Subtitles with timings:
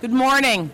[0.00, 0.70] Good morning.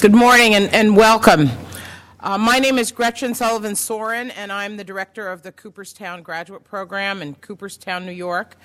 [0.00, 1.50] Good morning and, and welcome.
[2.18, 6.64] Uh, my name is Gretchen Sullivan Sorin, and I'm the director of the Cooperstown Graduate
[6.64, 8.56] Program in Cooperstown, New York.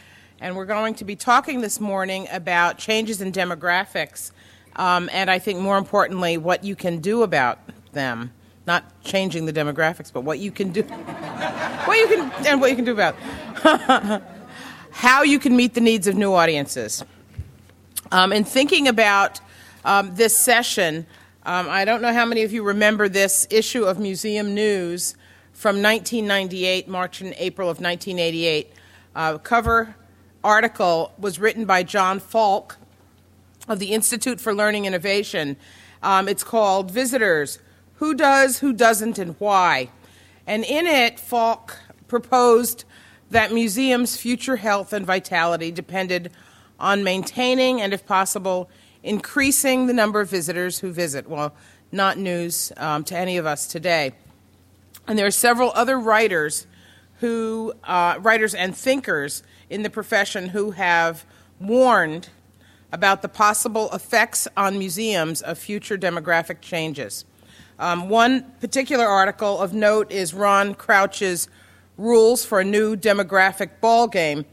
[0.41, 4.31] And we're going to be talking this morning about changes in demographics,
[4.75, 7.59] um, and I think more importantly, what you can do about
[7.91, 8.31] them.
[8.65, 12.77] Not changing the demographics, but what you can do, what you can, and what you
[12.77, 13.15] can do about
[14.91, 17.03] how you can meet the needs of new audiences.
[18.11, 19.41] Um, in thinking about
[19.83, 21.05] um, this session,
[21.45, 25.15] um, I don't know how many of you remember this issue of Museum News
[25.51, 28.71] from 1998, March and April of 1988.
[29.15, 29.95] Uh, cover
[30.43, 32.77] article was written by John Falk
[33.67, 35.57] of the Institute for Learning Innovation.
[36.01, 37.59] Um, it's called Visitors
[37.95, 39.89] Who Does, Who Doesn't, and Why.
[40.45, 42.83] And in it, Falk proposed
[43.31, 46.31] that museums' future health and vitality depended
[46.79, 48.69] on maintaining and, if possible,
[49.01, 51.29] increasing the number of visitors who visit.
[51.29, 51.53] Well,
[51.91, 54.13] not news um, to any of us today.
[55.07, 56.67] And there are several other writers
[57.19, 61.25] who, uh, writers and thinkers in the profession who have
[61.59, 62.29] warned
[62.93, 67.25] about the possible effects on museums of future demographic changes.
[67.79, 71.49] Um, one particular article of note is Ron Crouch's
[71.97, 74.45] Rules for a New Demographic Ball Game,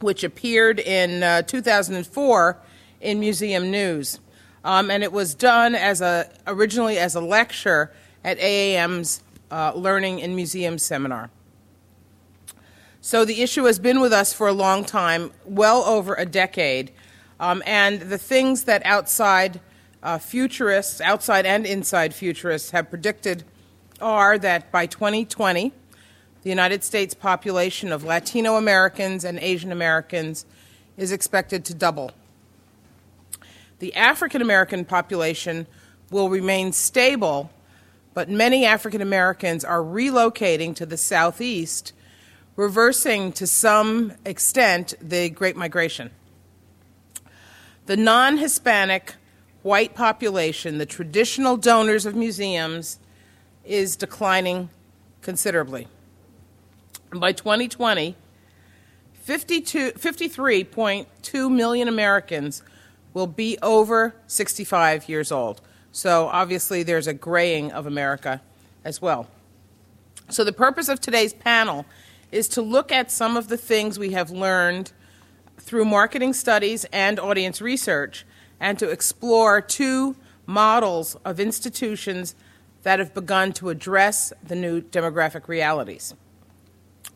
[0.00, 2.58] which appeared in uh, 2004
[3.00, 4.18] in Museum News.
[4.64, 7.92] Um, and it was done as a, originally as a lecture
[8.24, 11.30] at AAM's uh, Learning in Museums seminar.
[13.00, 16.90] So the issue has been with us for a long time, well over a decade.
[17.44, 19.60] Um, and the things that outside
[20.02, 23.44] uh, futurists, outside and inside futurists, have predicted
[24.00, 25.72] are that by 2020,
[26.42, 30.46] the United States population of Latino Americans and Asian Americans
[30.96, 32.12] is expected to double
[33.84, 35.66] the African American population
[36.10, 37.50] will remain stable,
[38.14, 41.92] but many African Americans are relocating to the southeast,
[42.56, 46.10] reversing to some extent the Great Migration.
[47.86, 49.14] The non Hispanic
[49.62, 53.00] white population, the traditional donors of museums,
[53.64, 54.70] is declining
[55.20, 55.88] considerably.
[57.12, 58.14] by 2020,
[59.26, 62.62] 53.2 million Americans
[63.14, 65.62] will be over 65 years old.
[65.92, 68.42] So obviously, there's a graying of America
[68.84, 69.28] as well.
[70.30, 71.86] So, the purpose of today's panel
[72.32, 74.92] is to look at some of the things we have learned
[75.58, 78.24] through marketing studies and audience research
[78.60, 80.16] and to explore two
[80.46, 82.34] models of institutions
[82.82, 86.14] that have begun to address the new demographic realities.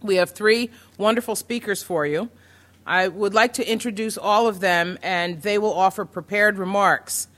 [0.03, 2.31] We have three wonderful speakers for you.
[2.87, 7.29] I would like to introduce all of them, and they will offer prepared remarks.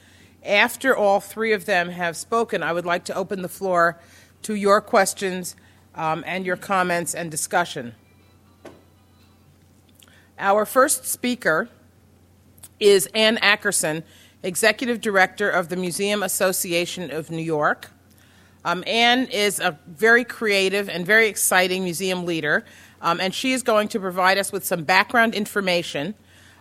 [0.44, 3.98] After all three of them have spoken, I would like to open the floor
[4.42, 5.56] to your questions
[5.94, 7.94] um, and your comments and discussion.
[10.40, 11.68] Our first speaker
[12.80, 14.02] is Ann Ackerson,
[14.42, 17.90] Executive Director of the Museum Association of New York.
[18.64, 22.64] Um, Ann is a very creative and very exciting museum leader
[23.02, 26.14] um, and she is going to provide us with some background information,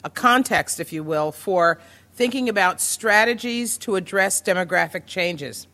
[0.03, 1.79] a context, if you will, for
[2.13, 5.67] thinking about strategies to address demographic changes.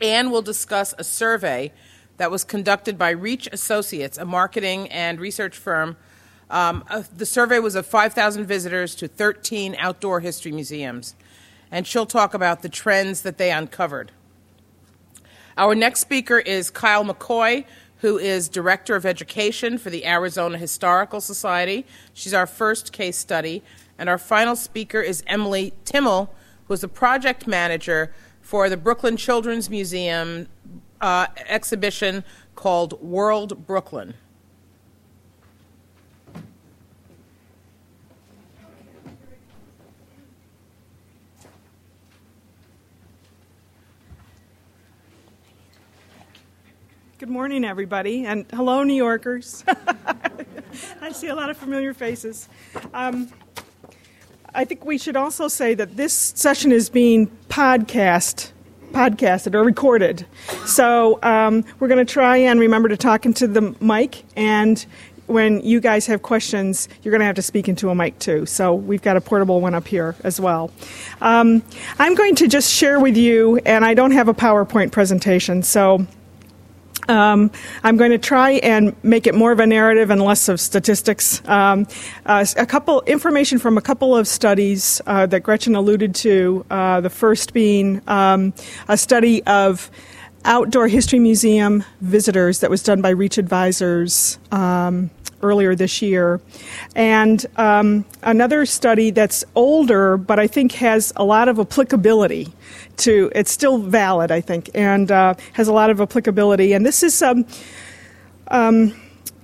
[0.00, 1.72] Ann will discuss a survey
[2.16, 5.96] that was conducted by Reach Associates, a marketing and research firm.
[6.50, 11.14] Um, uh, the survey was of 5,000 visitors to 13 outdoor history museums,
[11.70, 14.12] and she'll talk about the trends that they uncovered.
[15.56, 17.64] Our next speaker is Kyle McCoy,
[18.00, 21.84] who is Director of Education for the Arizona Historical Society.
[22.14, 23.62] She's our first case study.
[23.98, 26.32] And our final speaker is Emily Timmel,
[26.66, 30.46] who is the project manager for the Brooklyn Children's Museum
[31.00, 32.22] uh, exhibition
[32.54, 34.14] called World Brooklyn.
[47.18, 49.64] Good morning, everybody, and hello, New Yorkers.
[51.00, 52.48] I see a lot of familiar faces.
[52.94, 53.28] Um,
[54.54, 58.52] I think we should also say that this session is being podcast
[58.92, 60.26] podcasted or recorded.
[60.64, 64.86] So um, we're going to try and remember to talk into the mic, and
[65.26, 68.46] when you guys have questions, you're going to have to speak into a mic too.
[68.46, 70.70] So we've got a portable one up here as well.
[71.20, 71.64] Um,
[71.98, 76.06] I'm going to just share with you, and I don't have a PowerPoint presentation, so
[77.08, 77.50] um,
[77.84, 81.46] I'm going to try and make it more of a narrative and less of statistics.
[81.46, 81.86] Um,
[82.26, 86.64] uh, a couple information from a couple of studies uh, that Gretchen alluded to.
[86.70, 88.52] Uh, the first being um,
[88.88, 89.90] a study of
[90.44, 95.10] outdoor history museum visitors that was done by Reach Advisors um,
[95.42, 96.40] earlier this year.
[96.94, 102.52] And um, another study that's older, but I think has a lot of applicability
[102.98, 106.72] to, it's still valid, I think, and uh, has a lot of applicability.
[106.72, 107.46] And this is um,
[108.48, 108.94] um,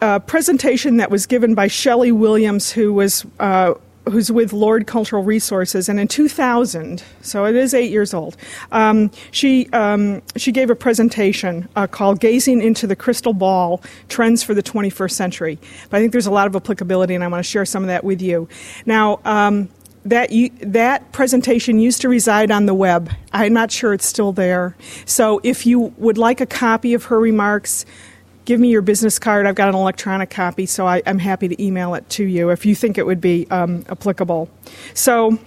[0.01, 3.75] a presentation that was given by Shelley Williams, who was uh,
[4.11, 8.37] who's with Lord Cultural Resources, and in 2000, so it is eight years old,
[8.73, 14.43] um, she um, she gave a presentation uh, called "Gazing into the Crystal Ball: Trends
[14.43, 15.59] for the 21st Century."
[15.91, 17.89] But I think there's a lot of applicability, and I want to share some of
[17.89, 18.49] that with you.
[18.87, 19.21] Now.
[19.25, 19.69] Um,
[20.07, 23.11] that you, that presentation used to reside on the web.
[23.33, 24.77] I'm not sure it's still there.
[25.07, 27.87] So if you would like a copy of her remarks,
[28.45, 29.47] give me your business card.
[29.47, 32.67] I've got an electronic copy, so I, am happy to email it to you if
[32.67, 34.49] you think it would be um, applicable.
[34.95, 35.39] So,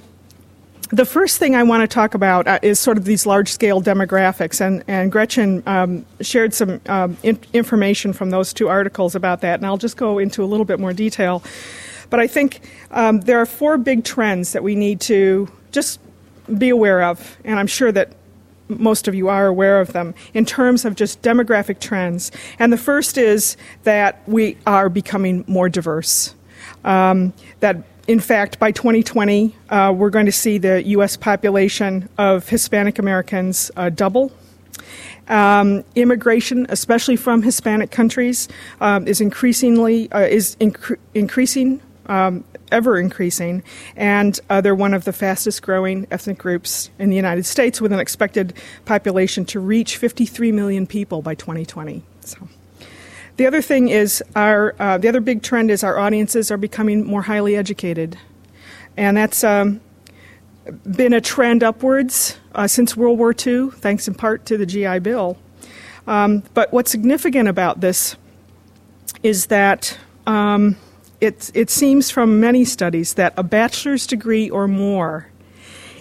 [0.89, 3.81] the first thing I want to talk about uh, is sort of these large scale
[3.81, 9.41] demographics, and, and Gretchen um, shared some um, in- information from those two articles about
[9.41, 11.43] that, and I'll just go into a little bit more detail.
[12.09, 12.61] But I think
[12.91, 15.99] um, there are four big trends that we need to just
[16.57, 18.13] be aware of, and I'm sure that
[18.69, 22.31] most of you are aware of them in terms of just demographic trends.
[22.59, 26.35] And the first is that we are becoming more diverse.
[26.83, 31.17] Um, that in fact, by 2020, uh, we're going to see the U.S.
[31.17, 34.31] population of Hispanic Americans uh, double.
[35.27, 38.47] Um, immigration, especially from Hispanic countries,
[38.79, 43.63] um, is increasingly uh, is inc- increasing um, ever increasing,
[43.95, 47.91] and uh, they're one of the fastest growing ethnic groups in the United States, with
[47.91, 48.53] an expected
[48.85, 52.03] population to reach 53 million people by 2020.
[52.21, 52.47] So.
[53.37, 57.05] The other thing is our uh, the other big trend is our audiences are becoming
[57.05, 58.17] more highly educated,
[58.97, 59.79] and that's um,
[60.91, 64.99] been a trend upwards uh, since World War II, thanks in part to the GI
[64.99, 65.37] Bill.
[66.07, 68.15] Um, but what's significant about this
[69.23, 70.77] is that um,
[71.19, 75.29] it, it seems from many studies that a bachelor's degree or more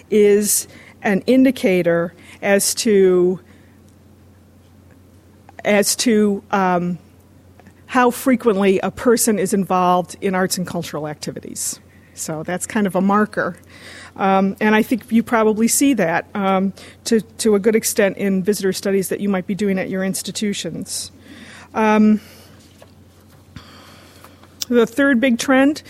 [0.09, 0.67] is
[1.01, 3.39] an indicator as to
[5.65, 6.97] as to um,
[7.87, 11.79] how frequently a person is involved in arts and cultural activities.
[12.13, 13.57] So that's kind of a marker.
[14.15, 16.73] Um, and I think you probably see that um,
[17.05, 20.03] to, to a good extent in visitor studies that you might be doing at your
[20.03, 21.11] institutions.
[24.69, 25.81] The third big trend,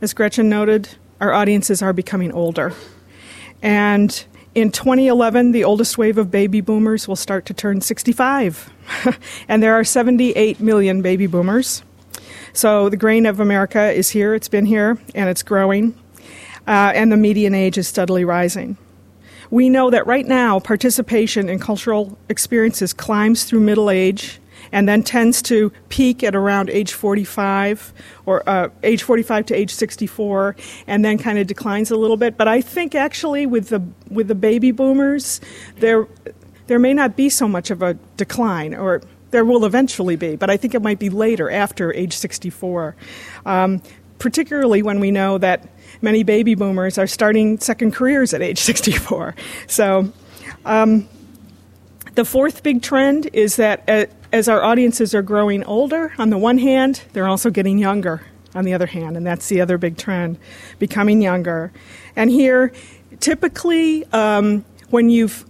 [0.00, 0.88] as Gretchen noted,
[1.20, 2.72] our audiences are becoming older.
[3.60, 4.24] And
[4.54, 8.70] in 2011, the oldest wave of baby boomers will start to turn 65.
[9.48, 11.82] and there are 78 million baby boomers.
[12.52, 15.98] So the grain of America is here, it's been here, and it's growing.
[16.68, 18.76] Uh, and the median age is steadily rising.
[19.50, 24.40] We know that right now, participation in cultural experiences climbs through middle age
[24.72, 27.92] and then tends to peak at around age 45
[28.26, 30.56] or uh, age 45 to age 64
[30.86, 32.36] and then kind of declines a little bit.
[32.36, 35.40] But i think actually with the with the baby boomers
[35.76, 36.06] there
[36.66, 40.50] there may not be so much of a decline or there will eventually be but
[40.50, 42.96] i think it might be later after age 64
[43.46, 43.82] um,
[44.18, 45.68] particularly when we know that
[46.02, 49.34] many baby boomers are starting second careers at age 64
[49.66, 50.12] so
[50.64, 51.08] um,
[52.14, 56.38] the fourth big trend is that uh, as our audiences are growing older, on the
[56.38, 58.22] one hand, they're also getting younger
[58.54, 60.38] on the other hand, and that's the other big trend,
[60.78, 61.72] becoming younger.
[62.16, 62.72] And here,
[63.20, 65.44] typically, um, when you've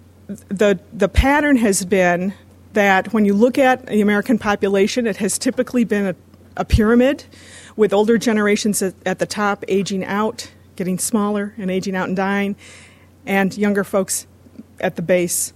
[0.49, 2.35] the the pattern has been
[2.73, 6.15] that when you look at the American population, it has typically been a,
[6.57, 7.25] a pyramid,
[7.77, 12.17] with older generations at, at the top aging out, getting smaller, and aging out and
[12.17, 12.55] dying,
[13.27, 14.27] and younger folks
[14.81, 15.53] at the base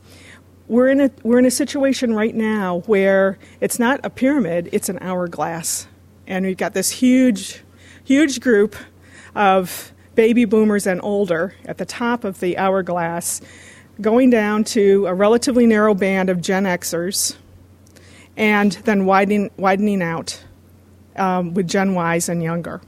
[0.66, 4.88] we're in a we're in a situation right now where it's not a pyramid, it's
[4.88, 5.86] an hourglass.
[6.26, 7.62] And we've got this huge
[8.04, 8.76] huge group
[9.34, 13.40] of baby boomers and older at the top of the hourglass
[14.00, 17.36] going down to a relatively narrow band of Gen Xers
[18.36, 20.42] and then widening widening out
[21.16, 22.80] um, with Gen Ys and younger.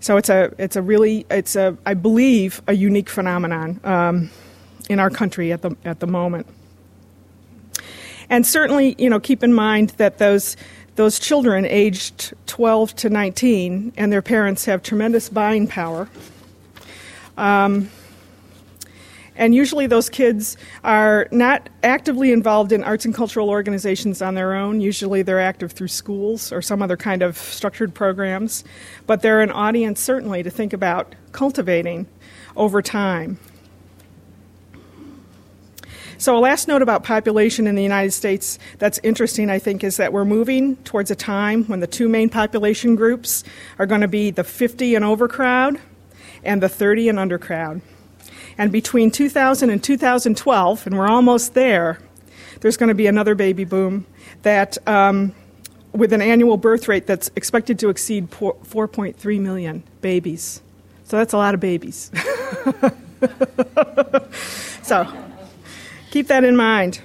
[0.00, 4.30] So it's a it's a really it's a I believe a unique phenomenon um,
[4.88, 6.46] in our country at the at the moment.
[8.30, 10.56] And certainly, you know, keep in mind that those
[10.94, 16.08] those children aged 12 to 19 and their parents have tremendous buying power.
[17.38, 17.88] Um,
[19.34, 24.54] and usually those kids are not actively involved in arts and cultural organizations on their
[24.54, 24.80] own.
[24.80, 28.62] Usually they're active through schools or some other kind of structured programs.
[29.06, 32.06] But they're an audience, certainly, to think about cultivating
[32.56, 33.38] over time.
[36.22, 39.96] So, a last note about population in the United States that's interesting, I think, is
[39.96, 43.42] that we're moving towards a time when the two main population groups
[43.80, 45.80] are going to be the 50 and over crowd
[46.44, 47.80] and the 30 and under crowd.
[48.56, 51.98] And between 2000 and 2012, and we're almost there,
[52.60, 54.06] there's going to be another baby boom
[54.42, 55.34] that, um,
[55.90, 60.62] with an annual birth rate that's expected to exceed 4.3 million babies.
[61.02, 62.12] So that's a lot of babies.
[64.84, 65.12] so
[66.12, 67.00] keep that in mind.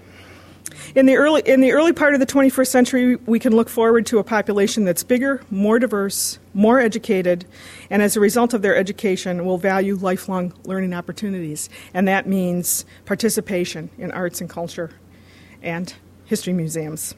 [0.93, 4.05] In the, early, in the early part of the 21st century, we can look forward
[4.07, 7.45] to a population that's bigger, more diverse, more educated,
[7.89, 11.69] and as a result of their education, will value lifelong learning opportunities.
[11.93, 14.91] And that means participation in arts and culture
[15.61, 15.93] and
[16.25, 17.15] history museums.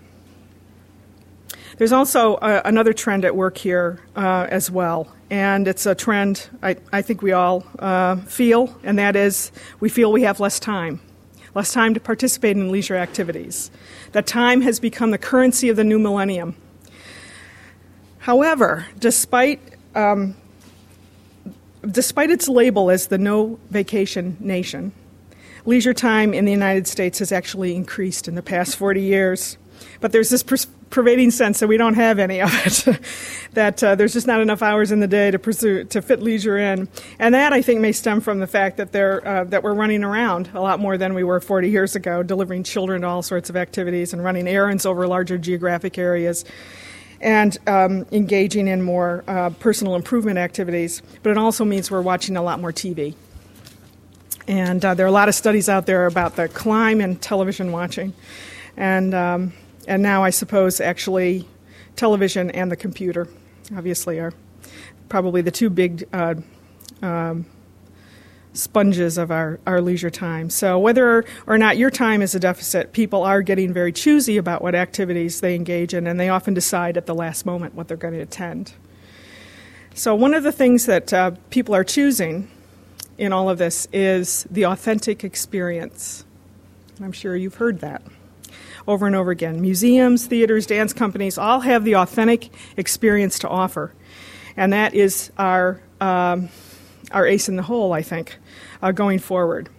[1.77, 6.49] There's also uh, another trend at work here uh, as well, and it's a trend
[6.61, 10.59] I, I think we all uh, feel, and that is we feel we have less
[10.59, 10.99] time
[11.55, 13.71] less time to participate in leisure activities.
[14.11, 16.55] That time has become the currency of the new millennium.
[18.19, 19.61] However, despite,
[19.95, 20.35] um,
[21.89, 24.91] despite its label as the no vacation nation,
[25.65, 29.57] leisure time in the United States has actually increased in the past 40 years.
[30.01, 30.43] But there's this
[30.89, 32.99] pervading sense that we don't have any of it,
[33.53, 36.57] that uh, there's just not enough hours in the day to pursue to fit leisure
[36.57, 36.87] in,
[37.19, 40.03] and that I think may stem from the fact that they're uh, that we're running
[40.03, 43.49] around a lot more than we were 40 years ago, delivering children to all sorts
[43.49, 46.45] of activities and running errands over larger geographic areas.
[47.21, 52.37] And um, engaging in more uh, personal improvement activities, but it also means we're watching
[52.37, 53.13] a lot more TV.
[54.47, 57.71] And uh, there are a lot of studies out there about the climb in television
[57.71, 58.13] watching.
[58.75, 59.53] And um,
[59.89, 61.45] and now I suppose actually
[61.95, 63.27] television and the computer,
[63.75, 64.33] obviously, are
[65.09, 66.35] probably the two big uh,
[67.01, 67.47] um,
[68.53, 70.51] sponges of our, our leisure time.
[70.51, 74.61] So, whether or not your time is a deficit, people are getting very choosy about
[74.61, 77.97] what activities they engage in, and they often decide at the last moment what they're
[77.97, 78.73] going to attend.
[79.95, 82.47] So, one of the things that uh, people are choosing
[83.17, 86.25] in all of this is the authentic experience.
[87.01, 88.03] I'm sure you've heard that
[88.89, 89.61] over and over again.
[89.61, 93.93] Museums, theaters, dance companies all have the authentic experience to offer.
[94.57, 96.49] And that is our, um,
[97.11, 98.37] our ace in the hole, I think,
[98.81, 99.69] uh, going forward.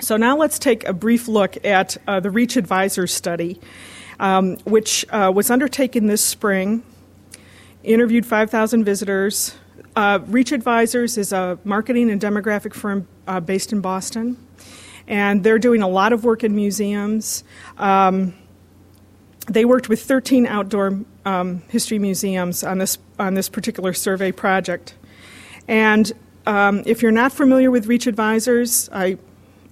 [0.00, 3.60] So now let's take a brief look at uh, the Reach Advisors study,
[4.18, 6.82] um, which uh, was undertaken this spring,
[7.84, 9.54] interviewed 5,000 visitors.
[9.94, 14.36] Uh, Reach Advisors is a marketing and demographic firm uh, based in Boston
[15.10, 17.42] and they're doing a lot of work in museums.
[17.76, 18.32] Um,
[19.48, 24.94] they worked with 13 outdoor um, history museums on this on this particular survey project.
[25.66, 26.12] And
[26.46, 29.18] um, if you're not familiar with Reach Advisors, I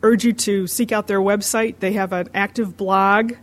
[0.02, 1.76] urge you to seek out their website.
[1.78, 3.35] They have an active blog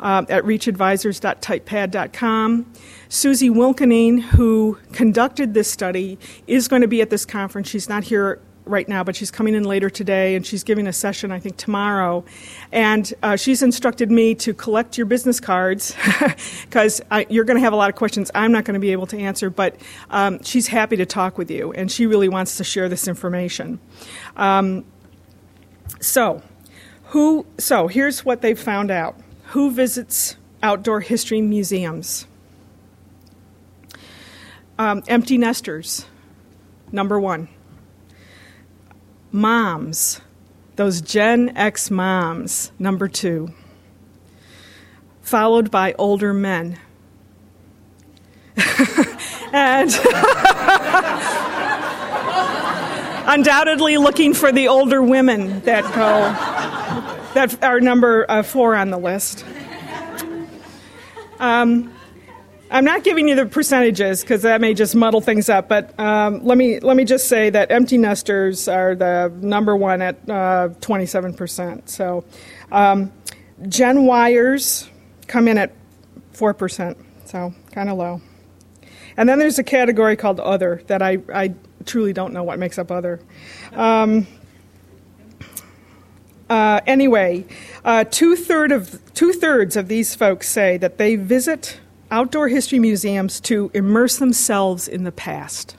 [0.00, 2.72] uh, at reachadvisors.typepad.com.
[3.10, 7.68] Susie Wilkening, who conducted this study, is going to be at this conference.
[7.68, 10.92] She's not here right now, but she's coming in later today and she's giving a
[10.92, 12.24] session, I think, tomorrow.
[12.72, 15.94] And uh, she's instructed me to collect your business cards
[16.64, 19.06] because you're going to have a lot of questions I'm not going to be able
[19.08, 19.76] to answer, but
[20.10, 23.80] um, she's happy to talk with you and she really wants to share this information.
[24.36, 24.84] Um,
[26.00, 26.42] so,
[27.04, 29.16] who, so here's what they've found out
[29.48, 32.26] who visits outdoor history museums?
[34.78, 36.06] Um, empty nesters,
[36.92, 37.48] number one
[39.32, 40.20] moms,
[40.76, 43.52] those Gen X moms, number two,
[45.22, 46.78] followed by older men.
[49.52, 49.90] and
[53.28, 56.32] undoubtedly looking for the older women that go,
[57.34, 59.44] that are number uh, four on the list.
[61.38, 61.92] Um,
[62.70, 65.68] I'm not giving you the percentages because that may just muddle things up.
[65.68, 70.02] But um, let me let me just say that empty nesters are the number one
[70.02, 71.88] at uh, 27 percent.
[71.88, 72.24] So
[72.70, 73.12] um,
[73.68, 74.88] Gen Yers
[75.26, 75.72] come in at
[76.32, 76.98] four percent.
[77.24, 78.20] So kind of low.
[79.16, 81.54] And then there's a category called other that I, I
[81.86, 83.20] truly don't know what makes up other.
[83.72, 84.26] Um,
[86.48, 87.44] uh, anyway,
[87.84, 92.78] uh, two third of two thirds of these folks say that they visit outdoor history
[92.78, 95.76] museums to immerse themselves in the past.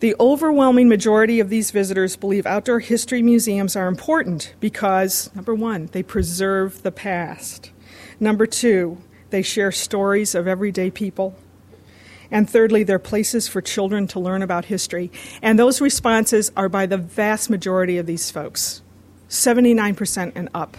[0.00, 5.86] The overwhelming majority of these visitors believe outdoor history museums are important because, number one,
[5.92, 7.70] they preserve the past.
[8.18, 11.36] Number two, they share stories of everyday people.
[12.30, 15.10] And thirdly, they're places for children to learn about history.
[15.42, 18.82] And those responses are by the vast majority of these folks
[19.28, 20.76] 79% and up.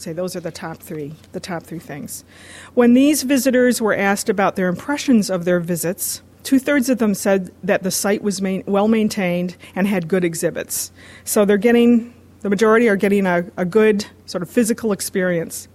[0.00, 2.24] Say those are the top three, the top three things.
[2.72, 7.12] When these visitors were asked about their impressions of their visits, Two thirds of them
[7.12, 10.90] said that the site was main, well maintained and had good exhibits.
[11.22, 15.68] So they're getting, the majority are getting a, a good sort of physical experience.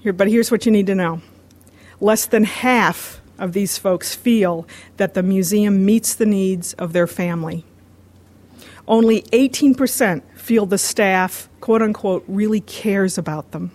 [0.00, 1.22] Here, but here's what you need to know
[2.00, 7.06] less than half of these folks feel that the museum meets the needs of their
[7.06, 7.64] family.
[8.90, 13.70] Only 18% feel the staff, quote unquote, really cares about them.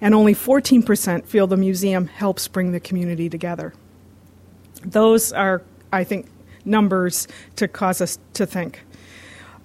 [0.00, 3.74] And only 14% feel the museum helps bring the community together.
[4.82, 6.26] Those are, I think,
[6.64, 8.84] numbers to cause us to think.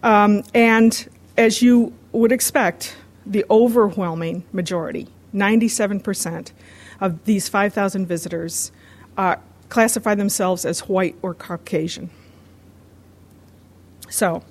[0.02, 6.52] Um, and as you would expect, the overwhelming majority, 97%
[7.00, 8.72] of these 5,000 visitors,
[9.16, 9.36] uh,
[9.70, 12.10] classify themselves as white or Caucasian.
[14.10, 14.44] So,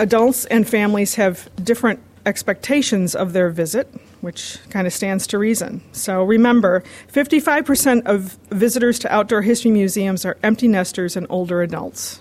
[0.00, 3.88] adults and families have different expectations of their visit
[4.26, 5.80] which kind of stands to reason.
[5.92, 12.20] So remember, 55% of visitors to outdoor history museums are empty nesters and older adults.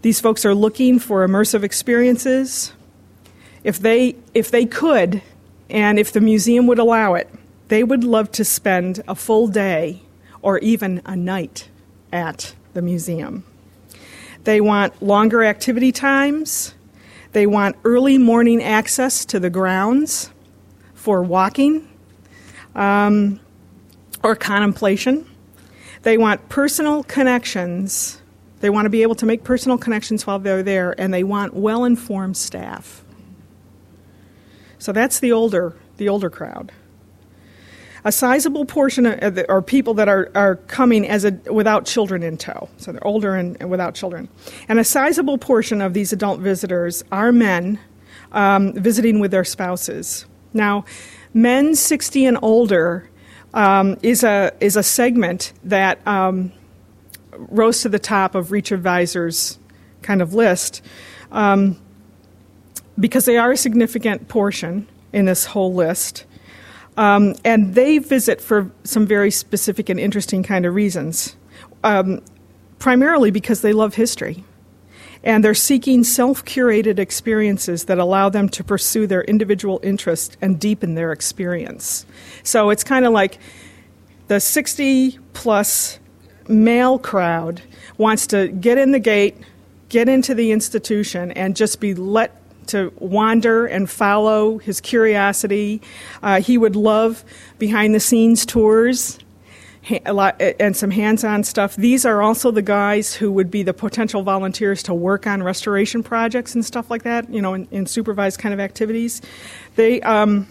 [0.00, 2.72] These folks are looking for immersive experiences.
[3.62, 5.20] If they, if they could,
[5.68, 7.28] and if the museum would allow it,
[7.66, 10.00] they would love to spend a full day
[10.40, 11.68] or even a night
[12.10, 13.44] at the museum.
[14.44, 16.74] They want longer activity times
[17.32, 20.30] they want early morning access to the grounds
[20.94, 21.86] for walking
[22.74, 23.40] um,
[24.22, 25.26] or contemplation.
[26.02, 28.22] They want personal connections.
[28.60, 31.54] They want to be able to make personal connections while they're there, and they want
[31.54, 33.04] well informed staff.
[34.78, 36.72] So that's the older, the older crowd
[38.08, 42.22] a sizable portion of the, or people that are, are coming as a, without children
[42.22, 42.66] in tow.
[42.78, 44.30] So they're older and, and without children.
[44.66, 47.78] And a sizable portion of these adult visitors are men
[48.32, 50.24] um, visiting with their spouses.
[50.54, 50.86] Now,
[51.34, 53.10] men 60 and older
[53.52, 56.50] um, is, a, is a segment that um,
[57.36, 59.58] rose to the top of Reach Advisors
[60.00, 60.80] kind of list
[61.30, 61.78] um,
[62.98, 66.24] because they are a significant portion in this whole list.
[66.98, 71.36] Um, and they visit for some very specific and interesting kind of reasons,
[71.84, 72.20] um,
[72.80, 74.44] primarily because they love history.
[75.22, 80.58] And they're seeking self curated experiences that allow them to pursue their individual interest and
[80.58, 82.04] deepen their experience.
[82.42, 83.38] So it's kind of like
[84.26, 86.00] the 60 plus
[86.48, 87.62] male crowd
[87.96, 89.36] wants to get in the gate,
[89.88, 92.37] get into the institution, and just be let
[92.68, 95.80] to wander and follow his curiosity.
[96.22, 97.24] Uh, he would love
[97.58, 99.18] behind the scenes tours
[99.90, 101.74] and some hands on stuff.
[101.76, 106.02] These are also the guys who would be the potential volunteers to work on restoration
[106.02, 109.22] projects and stuff like that, you know, in, in supervised kind of activities.
[109.76, 110.46] They, um,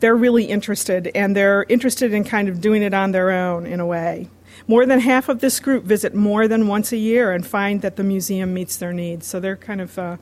[0.00, 3.80] they're really interested, and they're interested in kind of doing it on their own in
[3.80, 4.28] a way.
[4.66, 7.96] More than half of this group visit more than once a year and find that
[7.96, 9.26] the museum meets their needs.
[9.26, 10.16] So they're kind of uh,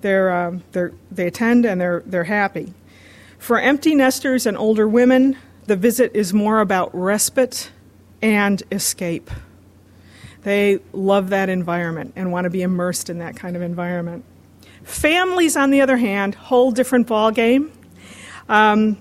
[0.00, 2.72] they're, um, they're, they attend and they're, they're happy.
[3.38, 7.70] For empty nesters and older women, the visit is more about respite
[8.22, 9.30] and escape.
[10.42, 14.24] They love that environment and want to be immersed in that kind of environment.
[14.84, 17.72] Families, on the other hand, whole different ball game.
[18.48, 18.96] Um,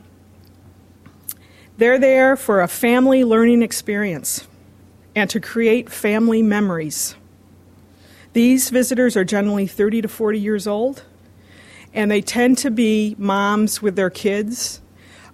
[1.78, 4.48] they're there for a family learning experience
[5.16, 7.16] and to create family memories.
[8.36, 11.04] These visitors are generally 30 to 40 years old,
[11.94, 14.82] and they tend to be moms with their kids.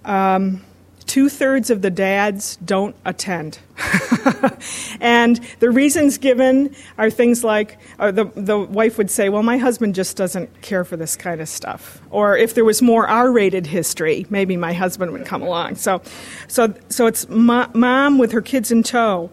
[0.06, 0.62] Um,
[1.08, 3.60] Two thirds of the dads don't attend.
[5.02, 9.58] and the reasons given are things like uh, the, the wife would say, Well, my
[9.58, 12.02] husband just doesn't care for this kind of stuff.
[12.12, 15.76] Or if there was more R rated history, maybe my husband would come along.
[15.76, 16.02] So,
[16.48, 19.32] so, so it's mom with her kids in tow.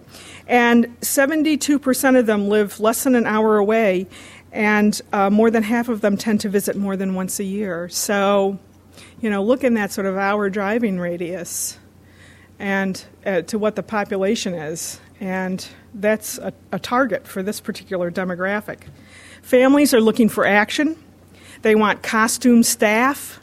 [0.49, 4.07] And 72% of them live less than an hour away,
[4.51, 7.89] and uh, more than half of them tend to visit more than once a year.
[7.91, 8.59] So,
[9.21, 11.79] you know, look in that sort of hour driving radius
[12.59, 15.01] and uh, to what the population is.
[15.21, 18.85] And that's a, a target for this particular demographic.
[19.43, 20.97] Families are looking for action.
[21.63, 23.41] They want costume staff.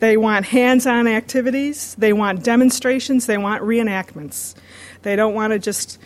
[0.00, 1.94] They want hands on activities.
[1.96, 3.26] They want demonstrations.
[3.26, 4.54] They want reenactments.
[5.02, 5.98] They don't want to just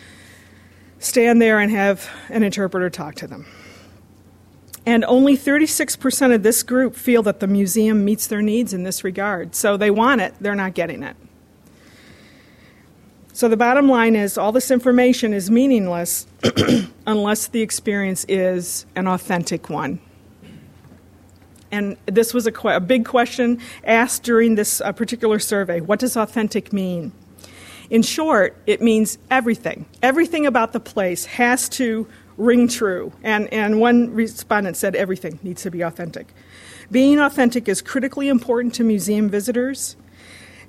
[0.99, 3.45] stand there and have an interpreter talk to them.
[4.85, 9.03] And only 36% of this group feel that the museum meets their needs in this
[9.03, 9.55] regard.
[9.55, 11.15] So they want it, they're not getting it.
[13.33, 16.27] So the bottom line is all this information is meaningless
[17.07, 20.01] unless the experience is an authentic one.
[21.71, 25.79] And this was a, a big question asked during this uh, particular survey.
[25.81, 27.11] What does authentic mean?
[27.89, 29.85] In short, it means everything.
[30.01, 33.11] Everything about the place has to ring true.
[33.23, 36.33] And, and one respondent said everything needs to be authentic.
[36.91, 39.95] Being authentic is critically important to museum visitors.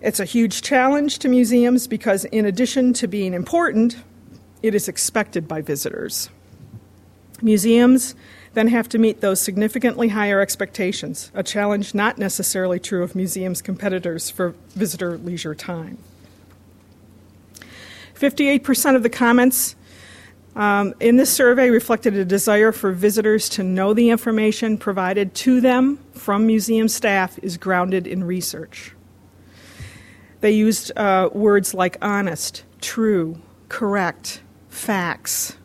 [0.01, 3.97] It's a huge challenge to museums because, in addition to being important,
[4.63, 6.31] it is expected by visitors.
[7.43, 8.15] Museums
[8.55, 13.63] then have to meet those significantly higher expectations, a challenge not necessarily true of museums'
[13.63, 15.99] competitors for visitor leisure time.
[18.21, 19.75] 58% of the comments
[20.55, 25.61] um, in this survey reflected a desire for visitors to know the information provided to
[25.61, 28.93] them from museum staff is grounded in research.
[30.41, 35.57] They used uh, words like honest, true, correct, facts.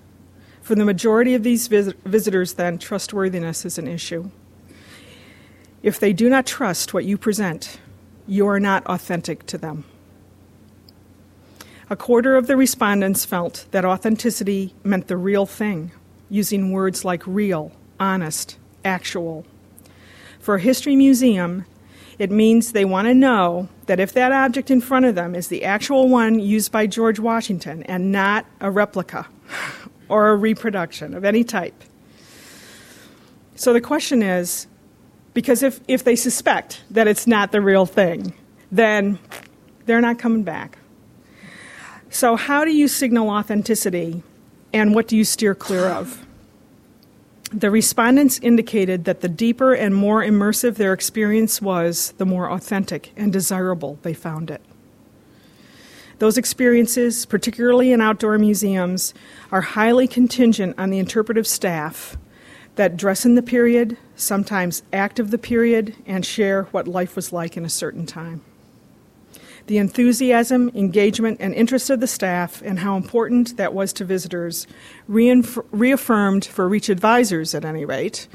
[0.61, 4.29] For the majority of these vis- visitors, then, trustworthiness is an issue.
[5.83, 7.79] If they do not trust what you present,
[8.27, 9.83] you are not authentic to them.
[11.87, 15.91] A quarter of the respondents felt that authenticity meant the real thing,
[16.29, 19.45] using words like real, honest, actual.
[20.39, 21.65] For a history museum,
[22.17, 25.49] it means they want to know that if that object in front of them is
[25.49, 29.27] the actual one used by George Washington and not a replica
[30.09, 31.83] or a reproduction of any type.
[33.55, 34.65] So the question is
[35.35, 38.33] because if, if they suspect that it's not the real thing,
[38.71, 39.19] then
[39.85, 40.79] they're not coming back.
[42.15, 44.23] So, how do you signal authenticity
[44.71, 46.25] and what do you steer clear of?
[47.51, 53.11] The respondents indicated that the deeper and more immersive their experience was, the more authentic
[53.17, 54.61] and desirable they found it.
[56.19, 59.13] Those experiences, particularly in outdoor museums,
[59.51, 62.15] are highly contingent on the interpretive staff
[62.75, 67.33] that dress in the period, sometimes act of the period, and share what life was
[67.33, 68.41] like in a certain time
[69.67, 74.67] the enthusiasm, engagement, and interest of the staff, and how important that was to visitors,
[75.09, 78.27] reinf- reaffirmed for Reach advisors, at any rate,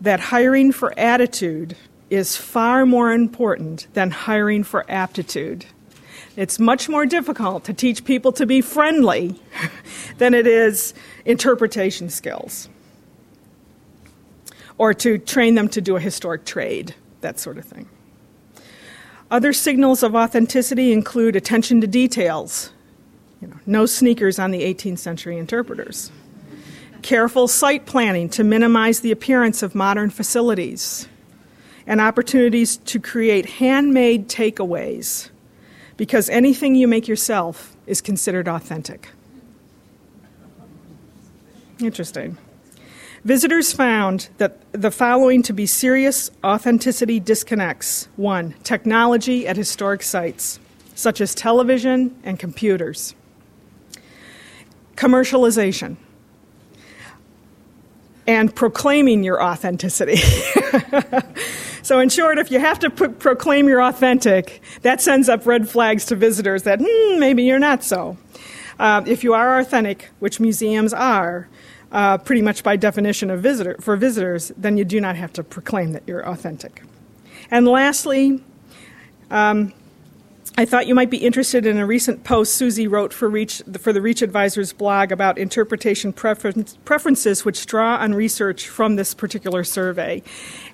[0.00, 1.76] that hiring for attitude
[2.10, 5.64] is far more important than hiring for aptitude.
[6.36, 9.40] It's much more difficult to teach people to be friendly
[10.18, 10.92] than it is
[11.24, 12.68] interpretation skills
[14.78, 17.88] or to train them to do a historic trade, that sort of thing.
[19.30, 22.70] Other signals of authenticity include attention to details,
[23.42, 26.12] you know, no sneakers on the 18th century interpreters,
[27.02, 31.08] careful site planning to minimize the appearance of modern facilities,
[31.88, 35.30] and opportunities to create handmade takeaways,
[35.96, 39.08] because anything you make yourself is considered authentic.
[41.80, 42.38] Interesting.
[43.26, 50.60] Visitors found that the following to be serious authenticity disconnects one, technology at historic sites,
[50.94, 53.16] such as television and computers,
[54.94, 55.96] commercialization,
[58.28, 60.18] and proclaiming your authenticity.
[61.82, 65.68] so, in short, if you have to p- proclaim you're authentic, that sends up red
[65.68, 68.16] flags to visitors that hmm, maybe you're not so.
[68.78, 71.48] Uh, if you are authentic, which museums are,
[71.92, 75.42] uh, pretty much by definition of visitor, for visitors, then you do not have to
[75.42, 76.82] proclaim that you're authentic.
[77.50, 78.42] And lastly,
[79.30, 79.72] um,
[80.58, 83.92] I thought you might be interested in a recent post Susie wrote for, Reach, for
[83.92, 90.22] the Reach Advisors blog about interpretation preferences which draw on research from this particular survey.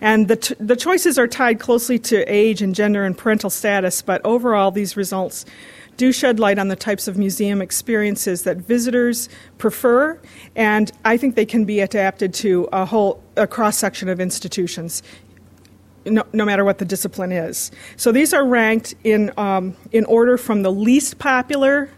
[0.01, 4.03] And the, t- the choices are tied closely to age and gender and parental status,
[4.03, 5.45] but overall, these results
[5.97, 9.29] do shed light on the types of museum experiences that visitors
[9.59, 10.19] prefer,
[10.57, 15.03] and I think they can be adapted to a whole a cross section of institutions.
[16.05, 17.71] No, no, matter what the discipline is.
[17.97, 21.89] So these are ranked in, um, in order from the least popular.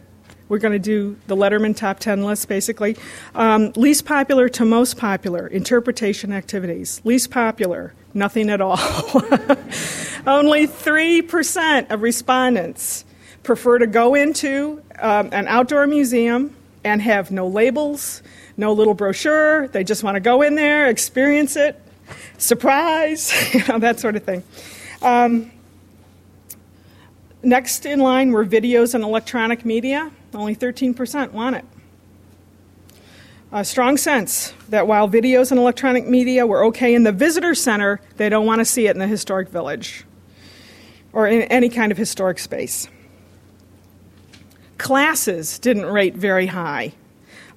[0.50, 2.98] We're going to do the Letterman top 10 list basically.
[3.34, 7.00] Um, least popular to most popular interpretation activities.
[7.04, 8.78] Least popular, nothing at all.
[10.26, 13.06] Only 3% of respondents
[13.44, 18.22] prefer to go into um, an outdoor museum and have no labels,
[18.56, 19.68] no little brochure.
[19.68, 21.80] They just want to go in there, experience it.
[22.38, 24.42] surprise, you know, that sort of thing.
[25.02, 25.50] Um,
[27.42, 30.10] next in line were videos and electronic media.
[30.32, 31.64] Only 13% want it.
[33.52, 38.00] A strong sense that while videos and electronic media were okay in the visitor center,
[38.16, 40.04] they don't want to see it in the historic village
[41.12, 42.88] or in any kind of historic space.
[44.78, 46.92] Classes didn't rate very high,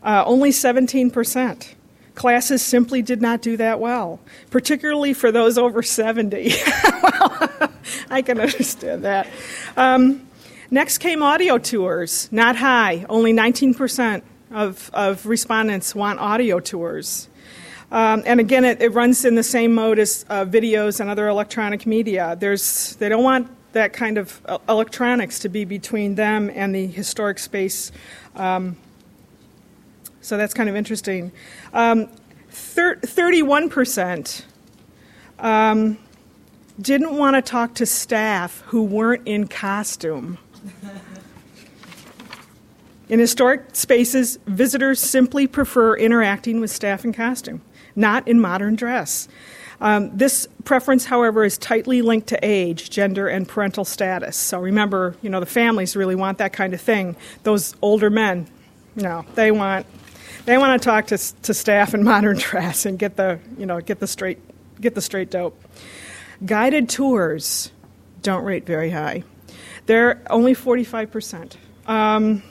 [0.04, 1.74] uh, only 17%.
[2.16, 6.52] Classes simply did not do that well, particularly for those over 70.
[7.04, 7.72] well,
[8.10, 9.28] I can understand that.
[9.76, 10.28] Um,
[10.72, 17.30] next came audio tours, not high, only 19% of, of respondents want audio tours.
[17.92, 21.28] Um, and again, it, it, runs in the same mode as uh, videos and other
[21.28, 22.36] electronic media.
[22.38, 27.40] There's, they don't want that kind of electronics to be between them and the historic
[27.40, 27.92] space.
[28.36, 28.78] Um,
[30.22, 31.32] so that's kind of interesting.
[31.74, 32.10] Um,
[32.50, 34.44] thir- 31%
[35.40, 35.98] um,
[36.82, 40.38] didn't want to talk to staff who weren't in costume.
[43.10, 47.62] In historic spaces, visitors simply prefer interacting with staff in costume,
[47.96, 49.30] not in modern dress.
[49.80, 54.36] Um, this preference, however, is tightly linked to age, gender, and parental status.
[54.36, 57.16] So remember, you know, the families really want that kind of thing.
[57.44, 58.48] Those older men,
[58.96, 59.86] no, they want
[60.46, 63.80] they want to talk to, to staff in modern dress and get the you know
[63.80, 64.40] get the straight
[64.82, 65.62] get the straight dope.
[66.44, 67.72] Guided tours
[68.22, 69.24] don't rate very high.
[69.86, 71.58] They're only forty five percent.
[71.86, 72.42] Um,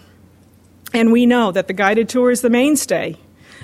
[0.95, 3.17] and we know that the guided tour is the mainstay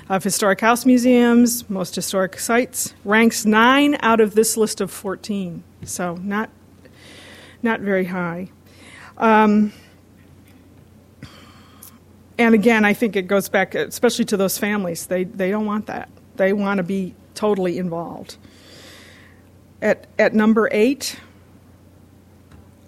[0.09, 5.63] of historic house museums, most historic sites, ranks nine out of this list of 14.
[5.85, 6.49] So not,
[7.61, 8.49] not very high.
[9.17, 9.71] Um,
[12.37, 15.05] and again, I think it goes back, especially to those families.
[15.05, 16.09] They, they don't want that.
[16.35, 18.37] They want to be totally involved.
[19.81, 21.19] At, at number eight,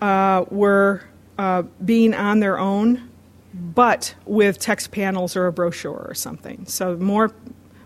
[0.02, 1.02] uh, we're
[1.38, 3.10] uh, being on their own
[3.56, 6.66] but with text panels or a brochure or something.
[6.66, 7.34] So more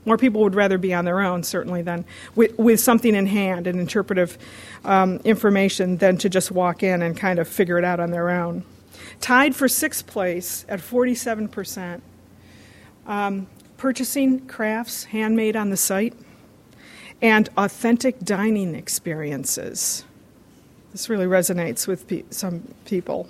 [0.05, 2.03] more people would rather be on their own, certainly, than
[2.34, 4.38] with, with something in hand and interpretive
[4.84, 8.29] um, information than to just walk in and kind of figure it out on their
[8.29, 8.63] own.
[9.19, 12.01] Tied for sixth place at 47%.
[13.05, 16.15] Um, purchasing crafts handmade on the site
[17.21, 20.05] and authentic dining experiences.
[20.91, 23.29] This really resonates with pe- some people.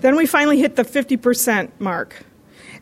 [0.00, 2.24] Then we finally hit the 50% mark.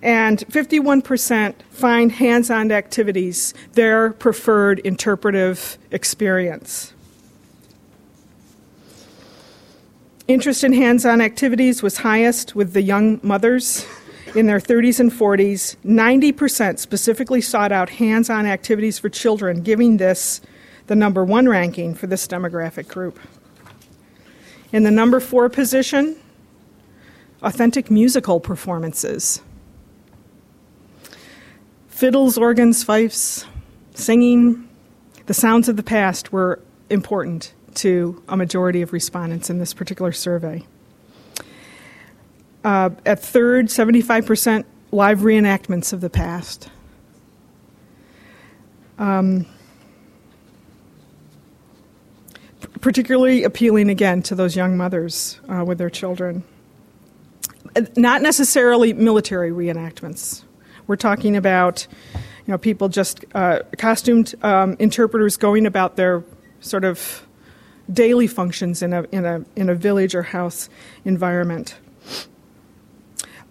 [0.02, 6.92] And 51% find hands on activities their preferred interpretive experience.
[10.28, 13.86] Interest in hands on activities was highest with the young mothers
[14.34, 15.76] in their 30s and 40s.
[15.84, 20.40] 90% specifically sought out hands on activities for children, giving this
[20.86, 23.18] the number one ranking for this demographic group.
[24.72, 26.16] In the number four position,
[27.44, 29.42] authentic musical performances.
[31.88, 33.44] Fiddles, organs, fifes,
[33.94, 34.68] singing,
[35.26, 36.58] the sounds of the past were
[36.90, 40.64] important to a majority of respondents in this particular survey.
[42.64, 46.70] Uh, at third, 75% live reenactments of the past.
[48.98, 49.44] Um,
[52.80, 56.44] particularly appealing again to those young mothers uh, with their children
[57.96, 60.42] not necessarily military reenactments.
[60.86, 66.24] We're talking about, you know, people just uh, costumed um, interpreters going about their
[66.60, 67.26] sort of
[67.92, 70.68] daily functions in a in a in a village or house
[71.04, 71.76] environment.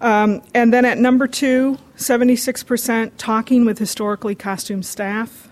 [0.01, 5.47] Um, and then at number two, 76% talking with historically costumed staff.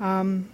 [0.00, 0.48] Um,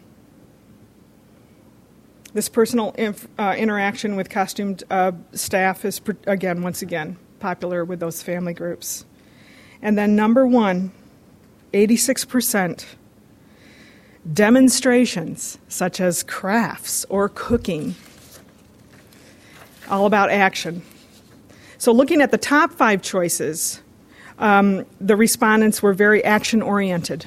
[2.37, 7.99] this personal inf- uh, interaction with costumed uh, staff is, again, once again, popular with
[7.99, 9.07] those family groups.
[9.81, 10.93] And then number one,
[11.73, 12.85] 86%,
[14.31, 17.95] demonstrations such as crafts or cooking.
[19.89, 20.83] All about action.
[21.79, 23.81] So, looking at the top five choices,
[24.39, 27.25] um, the respondents were very action oriented.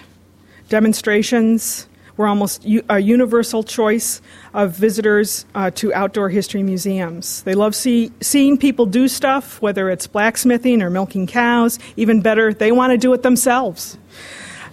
[0.68, 1.89] Demonstrations,
[2.20, 4.22] were almost a universal choice
[4.54, 7.44] of visitors uh, to outdoor history museums.
[7.44, 11.80] They love see, seeing people do stuff, whether it's blacksmithing or milking cows.
[11.96, 13.98] Even better, they want to do it themselves.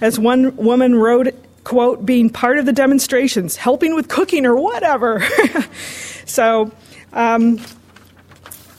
[0.00, 1.28] As one woman wrote,
[1.62, 5.24] quote, being part of the demonstrations, helping with cooking or whatever.
[6.26, 6.72] so
[7.12, 7.60] um,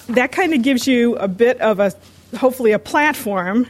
[0.08, 1.94] that kind of gives you a bit of a,
[2.36, 3.66] hopefully, a platform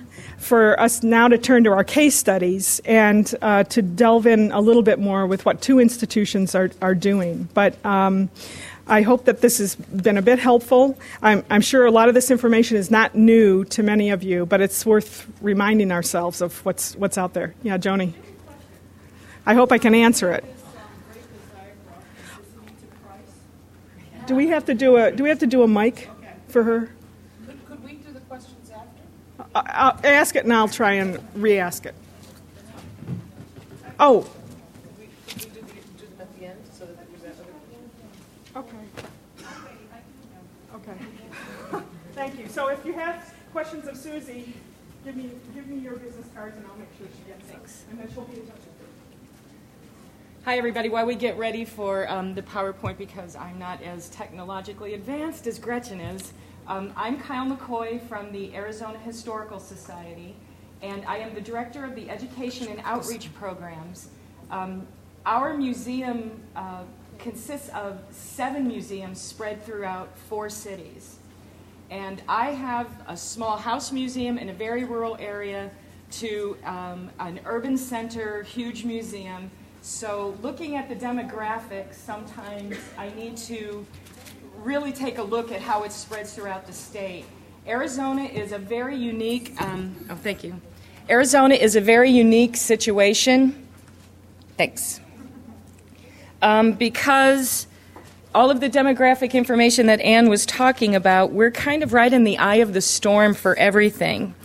[0.47, 4.61] for us now to turn to our case studies and uh, to delve in a
[4.61, 7.49] little bit more with what two institutions are, are doing.
[7.53, 8.29] But um,
[8.87, 10.97] I hope that this has been a bit helpful.
[11.21, 14.45] I'm, I'm, sure a lot of this information is not new to many of you,
[14.45, 17.53] but it's worth reminding ourselves of what's, what's out there.
[17.63, 18.13] Yeah, Joni.
[19.45, 20.45] I hope I can answer it.
[24.25, 26.09] Do we have to do a Do we have to do a mic
[26.49, 26.89] for her?
[27.65, 29.46] Could, we do the questions after?
[29.65, 31.95] I'll ask it and I'll try and re-ask it.
[33.99, 34.29] Oh.
[38.55, 38.77] Okay.
[40.75, 40.93] Okay.
[42.13, 42.47] Thank you.
[42.47, 44.53] So if you have questions of Susie,
[45.05, 47.61] give me give me your business cards and I'll make sure she gets them.
[47.91, 48.87] And then she'll be in touch with you.
[50.45, 50.89] Hi, everybody.
[50.89, 55.59] While we get ready for um, the PowerPoint, because I'm not as technologically advanced as
[55.59, 56.33] Gretchen is,
[56.67, 60.35] um, I'm Kyle McCoy from the Arizona Historical Society,
[60.81, 64.09] and I am the director of the Education and Outreach Programs.
[64.51, 64.85] Um,
[65.25, 66.83] our museum uh,
[67.19, 71.17] consists of seven museums spread throughout four cities.
[71.89, 75.71] And I have a small house museum in a very rural area
[76.11, 79.49] to um, an urban center, huge museum
[79.87, 83.85] so, looking at the demographics, sometimes I need to
[84.63, 87.25] really take a look at how it spreads throughout the state.
[87.67, 90.59] Arizona is a very unique, um, oh, thank you.
[91.09, 93.67] Arizona is a very unique situation.
[94.57, 94.99] Thanks.
[96.41, 97.67] Um, because
[98.35, 102.23] all of the demographic information that Anne was talking about, we're kind of right in
[102.23, 104.35] the eye of the storm for everything.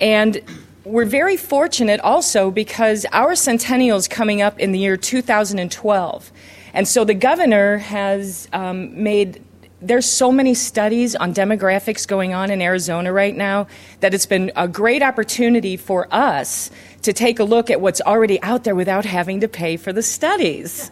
[0.00, 0.42] And
[0.84, 6.32] we're very fortunate also because our centennial is coming up in the year 2012.
[6.74, 9.42] And so the governor has um, made
[9.82, 13.66] there's so many studies on demographics going on in Arizona right now
[14.00, 16.70] that it's been a great opportunity for us
[17.02, 20.02] to take a look at what's already out there without having to pay for the
[20.02, 20.90] studies.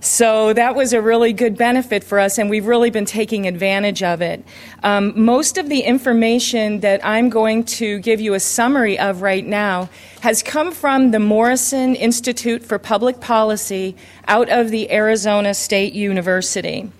[0.00, 4.02] So that was a really good benefit for us, and we've really been taking advantage
[4.02, 4.44] of it.
[4.82, 9.46] Um, most of the information that I'm going to give you a summary of right
[9.46, 9.88] now
[10.20, 16.90] has come from the Morrison Institute for Public Policy out of the Arizona State University.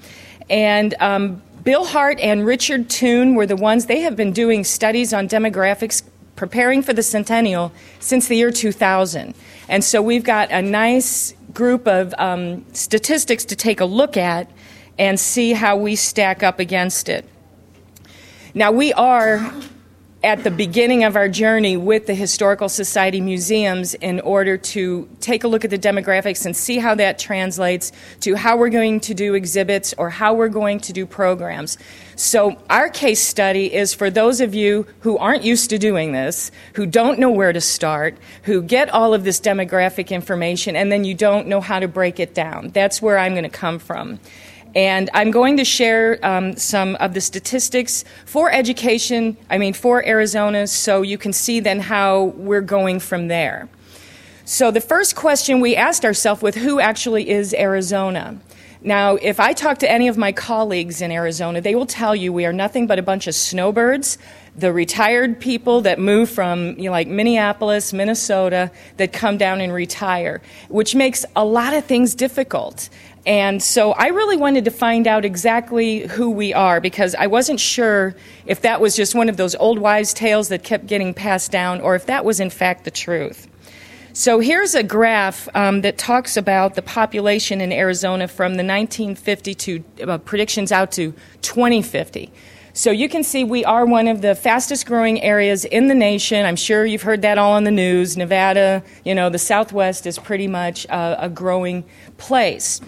[0.48, 5.12] And um, Bill Hart and Richard Toon were the ones, they have been doing studies
[5.12, 6.02] on demographics
[6.37, 9.35] preparing for the centennial since the year 2000.
[9.68, 14.50] And so we've got a nice group of um, statistics to take a look at
[14.98, 17.28] and see how we stack up against it.
[18.55, 19.52] Now, we are
[20.25, 25.43] at the beginning of our journey with the Historical Society museums in order to take
[25.43, 29.15] a look at the demographics and see how that translates to how we're going to
[29.15, 31.77] do exhibits or how we're going to do programs.
[32.15, 36.53] So, our case study is for those of you who aren't used to doing this,
[36.75, 41.05] who don't know where to start, who get all of this demographic information, and then
[41.05, 42.69] you don't know how to break it down.
[42.69, 44.21] That's where I'm going to come from.
[44.75, 50.05] And I'm going to share um, some of the statistics for education, I mean, for
[50.07, 53.69] Arizona, so you can see then how we're going from there.
[54.45, 58.41] So, the first question we asked ourselves was who actually is Arizona?
[58.85, 62.33] Now, if I talk to any of my colleagues in Arizona, they will tell you
[62.33, 64.19] we are nothing but a bunch of snowbirds,
[64.57, 69.73] the retired people that move from you know, like Minneapolis, Minnesota, that come down and
[69.73, 72.89] retire, which makes a lot of things difficult.
[73.25, 77.61] And so I really wanted to find out exactly who we are because I wasn't
[77.61, 81.53] sure if that was just one of those old wives' tales that kept getting passed
[81.53, 83.49] down or if that was in fact the truth.
[84.13, 89.55] So here's a graph um, that talks about the population in Arizona from the 1950
[89.55, 92.31] to uh, predictions out to 2050.
[92.75, 96.45] So you can see we are one of the fastest growing areas in the nation.
[96.45, 98.17] I'm sure you've heard that all on the news.
[98.17, 101.85] Nevada, you know, the Southwest is pretty much a growing
[102.17, 102.81] place.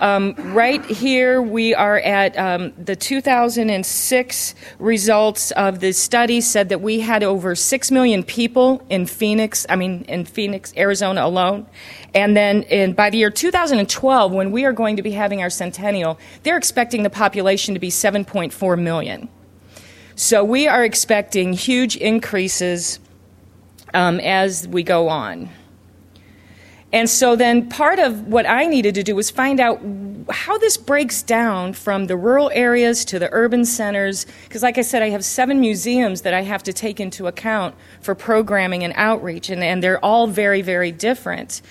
[0.00, 6.80] Um, right here, we are at um, the 2006 results of the study said that
[6.80, 11.66] we had over 6 million people in Phoenix, I mean, in Phoenix, Arizona alone.
[12.14, 15.50] And then in, by the year 2012, when we are going to be having our
[15.50, 19.28] centennial, they're expecting the population to be 7.4 million.
[20.16, 23.00] So we are expecting huge increases
[23.92, 25.50] um, as we go on.
[26.92, 29.80] And so then part of what I needed to do was find out
[30.28, 34.26] how this breaks down from the rural areas to the urban centers.
[34.44, 37.76] Because, like I said, I have seven museums that I have to take into account
[38.00, 41.62] for programming and outreach, and, and they're all very, very different.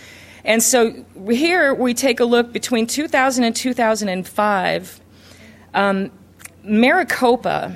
[0.45, 5.01] And so here we take a look between 2000 and 2005.
[5.73, 6.11] Um,
[6.63, 7.75] Maricopa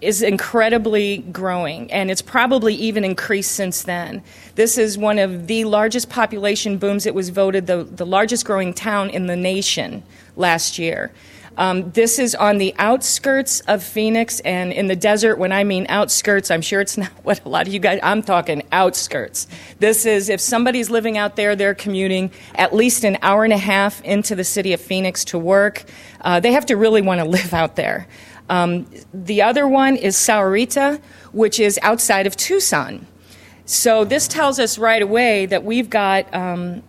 [0.00, 4.22] is incredibly growing, and it's probably even increased since then.
[4.54, 7.06] This is one of the largest population booms.
[7.06, 10.02] It was voted the, the largest growing town in the nation
[10.36, 11.12] last year.
[11.56, 15.36] Um, this is on the outskirts of Phoenix and in the desert.
[15.36, 18.22] When I mean outskirts, I'm sure it's not what a lot of you guys, I'm
[18.22, 19.46] talking outskirts.
[19.78, 23.58] This is if somebody's living out there, they're commuting at least an hour and a
[23.58, 25.84] half into the city of Phoenix to work.
[26.22, 28.06] Uh, they have to really want to live out there.
[28.50, 31.00] Um, the other one is Sahuarita,
[31.32, 33.06] which is outside of Tucson.
[33.64, 36.82] So this tells us right away that we've got um,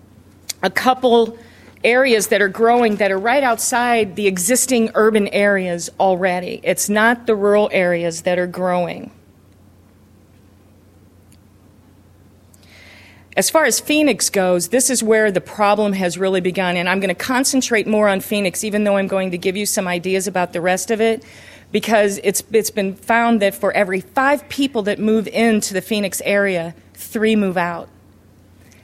[0.63, 1.37] a couple
[1.83, 6.61] areas that are growing that are right outside the existing urban areas already.
[6.63, 9.11] It's not the rural areas that are growing.
[13.37, 16.99] As far as Phoenix goes, this is where the problem has really begun, and I'm
[16.99, 20.27] going to concentrate more on Phoenix, even though I'm going to give you some ideas
[20.27, 21.23] about the rest of it,
[21.71, 26.21] because it's, it's been found that for every five people that move into the Phoenix
[26.25, 27.89] area, three move out.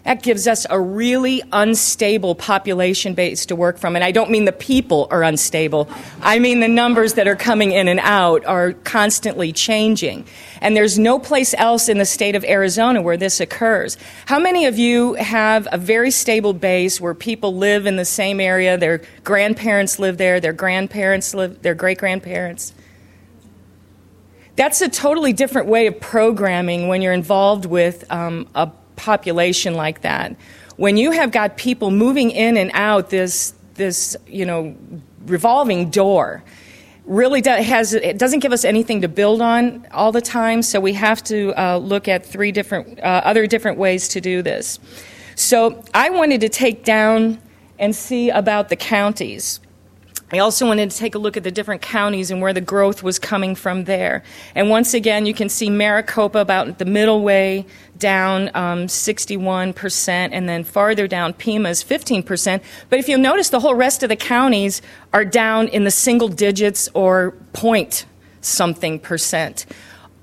[0.07, 3.97] That gives us a really unstable population base to work from.
[3.97, 5.89] And I don't mean the people are unstable.
[6.21, 10.25] I mean the numbers that are coming in and out are constantly changing.
[10.61, 13.97] And there's no place else in the state of Arizona where this occurs.
[14.27, 18.39] How many of you have a very stable base where people live in the same
[18.39, 18.77] area?
[18.77, 22.71] Their grandparents live there, their grandparents live, their great grandparents?
[24.57, 30.01] That's a totally different way of programming when you're involved with um, a population like
[30.01, 30.35] that,
[30.75, 34.75] when you have got people moving in and out this this you know
[35.27, 36.43] revolving door,
[37.05, 40.61] really has it doesn't give us anything to build on all the time.
[40.61, 44.41] So we have to uh, look at three different uh, other different ways to do
[44.41, 44.79] this.
[45.35, 47.39] So I wanted to take down
[47.79, 49.59] and see about the counties.
[50.29, 53.01] I also wanted to take a look at the different counties and where the growth
[53.01, 54.23] was coming from there.
[54.55, 57.65] And once again, you can see Maricopa about the middle way
[57.97, 62.61] down um, 61%, and then farther down, Pima is 15%.
[62.89, 64.81] But if you'll notice, the whole rest of the counties
[65.13, 68.05] are down in the single digits or point
[68.41, 69.65] something percent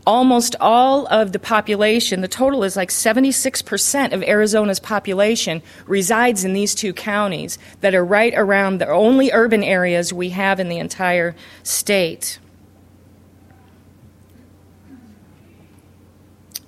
[0.06, 6.52] almost all of the population, the total is like 76% of Arizona's population resides in
[6.52, 10.78] these two counties that are right around the only urban areas we have in the
[10.78, 12.38] entire state.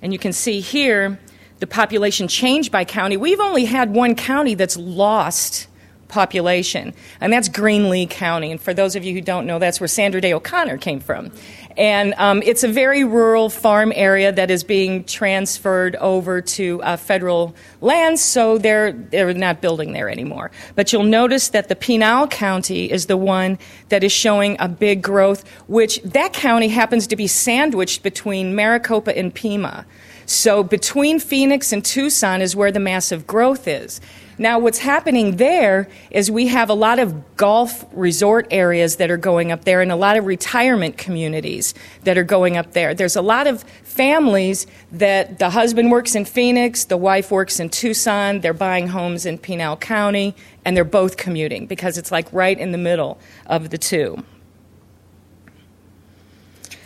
[0.01, 1.19] And you can see here
[1.59, 3.17] the population change by county.
[3.17, 5.67] We've only had one county that's lost
[6.07, 8.51] population, and that's Greenlee County.
[8.51, 11.31] And for those of you who don't know, that's where Sandra Day O'Connor came from.
[11.77, 16.97] And um, it's a very rural farm area that is being transferred over to uh,
[16.97, 20.49] federal lands, so they're, they're not building there anymore.
[20.75, 23.59] But you'll notice that the Pinal County is the one
[23.89, 29.15] that is showing a big growth, which that county happens to be sandwiched between Maricopa
[29.15, 29.85] and Pima.
[30.25, 34.01] So between Phoenix and Tucson is where the massive growth is.
[34.39, 39.17] Now, what's happening there is we have a lot of golf resort areas that are
[39.17, 41.73] going up there and a lot of retirement communities
[42.03, 42.93] that are going up there.
[42.93, 47.69] There's a lot of families that the husband works in Phoenix, the wife works in
[47.69, 52.59] Tucson, they're buying homes in Pinal County, and they're both commuting because it's like right
[52.59, 54.23] in the middle of the two.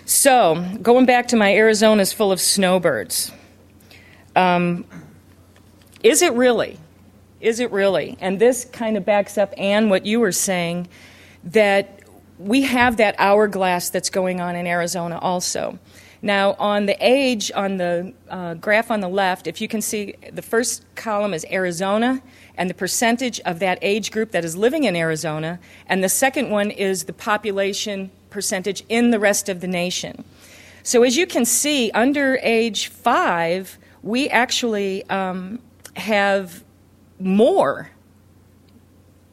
[0.05, 3.31] So, going back to my Arizona's full of snowbirds.
[4.35, 4.85] Um,
[6.03, 6.77] is it really?
[7.41, 8.17] Is it really?
[8.21, 10.87] And this kind of backs up, Anne, what you were saying,
[11.43, 11.99] that
[12.37, 15.79] we have that hourglass that's going on in Arizona also.
[16.23, 20.13] Now, on the age, on the uh, graph on the left, if you can see,
[20.31, 22.21] the first column is Arizona
[22.55, 26.51] and the percentage of that age group that is living in Arizona, and the second
[26.51, 30.23] one is the population percentage in the rest of the nation.
[30.83, 35.59] So, as you can see, under age five, we actually um,
[35.95, 36.63] have
[37.24, 37.91] more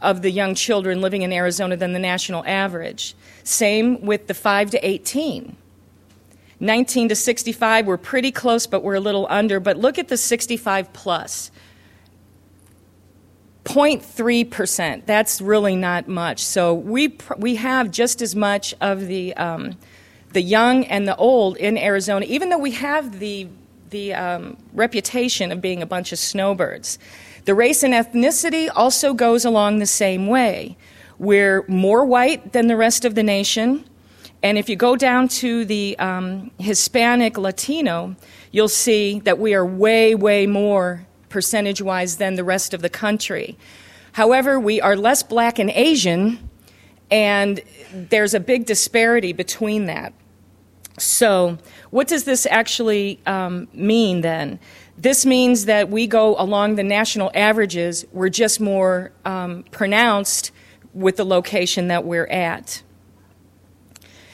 [0.00, 3.14] of the young children living in Arizona than the national average.
[3.42, 5.56] Same with the 5 to 18.
[6.60, 9.60] 19 to 65, we're pretty close, but we're a little under.
[9.60, 11.50] But look at the 65 plus.
[13.64, 15.04] 0.3%.
[15.04, 16.44] That's really not much.
[16.44, 19.76] So we, we have just as much of the, um,
[20.32, 23.46] the young and the old in Arizona, even though we have the,
[23.90, 26.98] the um, reputation of being a bunch of snowbirds.
[27.48, 30.76] The race and ethnicity also goes along the same way.
[31.18, 33.86] We're more white than the rest of the nation.
[34.42, 38.16] And if you go down to the um, Hispanic Latino,
[38.52, 42.90] you'll see that we are way, way more percentage wise than the rest of the
[42.90, 43.56] country.
[44.12, 46.50] However, we are less black and Asian,
[47.10, 47.62] and
[47.94, 50.12] there's a big disparity between that.
[50.98, 51.56] So,
[51.88, 54.58] what does this actually um, mean then?
[54.98, 60.50] This means that we go along the national averages, we're just more um, pronounced
[60.92, 62.82] with the location that we're at.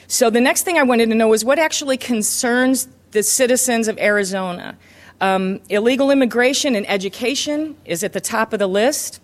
[0.07, 3.99] So, the next thing I wanted to know is what actually concerns the citizens of
[3.99, 4.75] Arizona.
[5.21, 9.21] Um, illegal immigration and education is at the top of the list.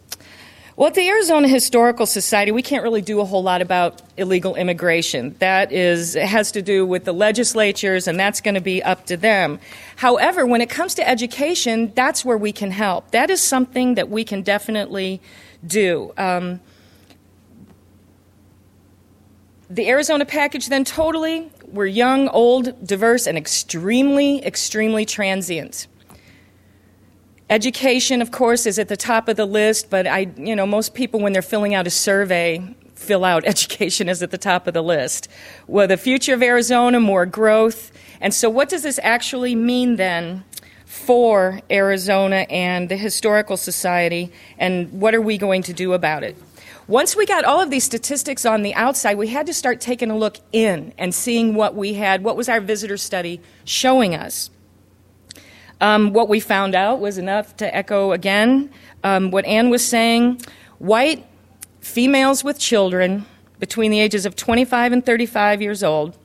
[0.77, 4.55] Well, at the Arizona Historical Society, we can't really do a whole lot about illegal
[4.55, 5.35] immigration.
[5.39, 9.17] That is has to do with the legislatures, and that's going to be up to
[9.17, 9.59] them.
[9.97, 13.11] However, when it comes to education, that's where we can help.
[13.11, 15.21] That is something that we can definitely
[15.67, 16.13] do.
[16.17, 16.61] Um,
[19.69, 25.87] the Arizona package, then, totally, we're young, old, diverse, and extremely, extremely transient.
[27.51, 30.93] Education, of course, is at the top of the list, but I, you know, most
[30.93, 32.63] people when they're filling out a survey
[32.95, 35.27] fill out education is at the top of the list.
[35.67, 37.91] Well, the future of Arizona, more growth.
[38.21, 40.45] And so, what does this actually mean then
[40.85, 46.37] for Arizona and the Historical Society, and what are we going to do about it?
[46.87, 50.09] Once we got all of these statistics on the outside, we had to start taking
[50.09, 54.49] a look in and seeing what we had, what was our visitor study showing us.
[55.81, 58.69] Um, what we found out was enough to echo again
[59.03, 60.39] um, what Anne was saying.
[60.77, 61.25] White
[61.79, 63.25] females with children
[63.59, 66.17] between the ages of 25 and 35 years old,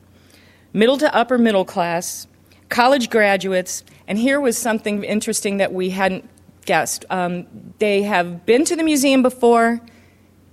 [0.73, 2.27] middle to upper middle class,
[2.69, 6.29] college graduates, and here was something interesting that we hadn't
[6.65, 7.05] guessed.
[7.09, 7.47] Um,
[7.79, 9.81] they have been to the museum before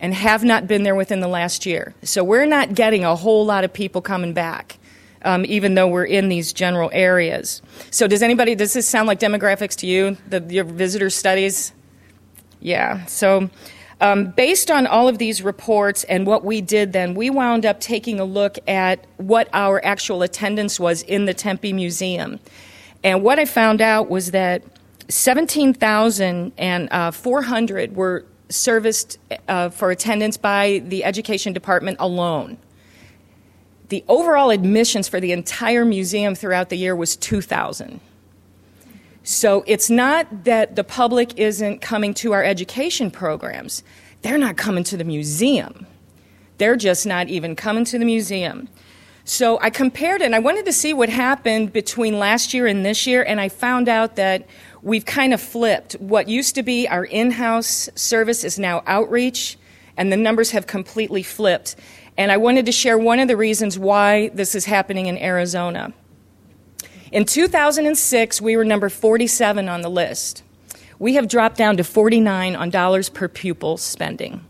[0.00, 1.94] and have not been there within the last year.
[2.02, 4.78] So we're not getting a whole lot of people coming back
[5.24, 7.62] um, even though we're in these general areas.
[7.90, 11.72] So, does anybody, does this sound like demographics to you, the, your visitor studies?
[12.60, 13.04] Yeah.
[13.06, 13.50] So,
[14.00, 17.80] um, based on all of these reports and what we did then, we wound up
[17.80, 22.38] taking a look at what our actual attendance was in the Tempe Museum.
[23.02, 24.62] And what I found out was that
[25.08, 29.18] 17,400 uh, were serviced
[29.48, 32.58] uh, for attendance by the Education Department alone
[33.94, 38.00] the overall admissions for the entire museum throughout the year was 2,000.
[39.22, 43.84] So it's not that the public isn't coming to our education programs,
[44.22, 45.86] they're not coming to the museum.
[46.58, 48.68] They're just not even coming to the museum.
[49.24, 52.84] So I compared it and I wanted to see what happened between last year and
[52.84, 54.44] this year, and I found out that
[54.82, 55.92] we've kind of flipped.
[56.00, 59.56] What used to be our in house service is now outreach,
[59.96, 61.76] and the numbers have completely flipped.
[62.16, 65.92] And I wanted to share one of the reasons why this is happening in Arizona.
[67.10, 70.42] In 2006, we were number 47 on the list.
[70.98, 74.44] We have dropped down to 49 on dollars per pupil spending.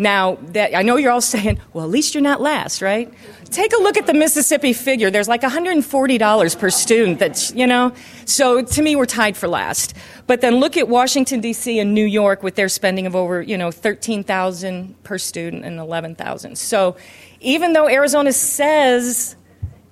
[0.00, 3.12] Now, that, I know you're all saying, well, at least you're not last, right?
[3.50, 5.10] Take a look at the Mississippi figure.
[5.10, 7.92] There's like $140 per student that's, you know,
[8.24, 9.94] so to me, we're tied for last.
[10.26, 11.78] But then look at Washington, D.C.
[11.78, 16.56] and New York with their spending of over, you know, 13,000 per student and 11,000.
[16.56, 16.96] So
[17.40, 19.36] even though Arizona says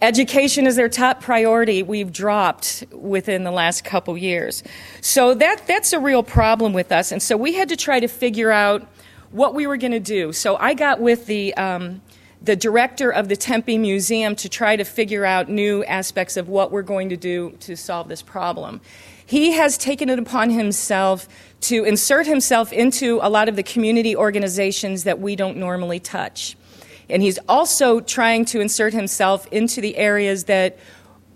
[0.01, 4.63] education is their top priority, we've dropped within the last couple years.
[5.03, 7.13] So that, that's a real problem with us.
[7.13, 8.89] And so we had to try to figure out
[9.31, 10.33] what we were going to do.
[10.33, 12.01] So I got with the um,
[12.41, 16.71] the director of the Tempe Museum to try to figure out new aspects of what
[16.71, 18.81] we're going to do to solve this problem.
[19.27, 21.29] He has taken it upon himself
[21.63, 26.57] to insert himself into a lot of the community organizations that we don't normally touch.
[27.11, 30.79] And he's also trying to insert himself into the areas that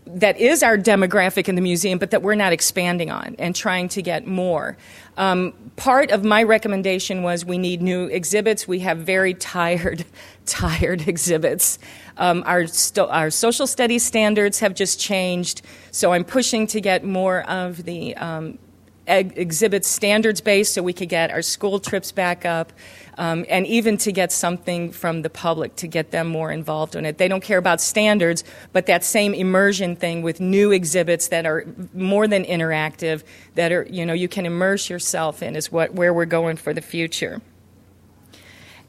[0.07, 3.89] that is our demographic in the museum, but that we're not expanding on and trying
[3.91, 4.77] to get more.
[5.17, 8.67] Um, part of my recommendation was we need new exhibits.
[8.67, 10.05] We have very tired,
[10.47, 11.79] tired exhibits.
[12.17, 17.05] Um, our, st- our social studies standards have just changed, so I'm pushing to get
[17.05, 18.59] more of the um,
[19.07, 22.73] exhibits standards based so we could get our school trips back up
[23.19, 27.05] um, and even to get something from the public to get them more involved in
[27.05, 27.19] it.
[27.19, 31.67] They don't care about standards, but that same immersion thing with new exhibits that are
[31.93, 33.23] more than interactive,
[33.55, 36.73] that are, you know, you can immerse yourself in is what, where we're going for
[36.73, 37.43] the future.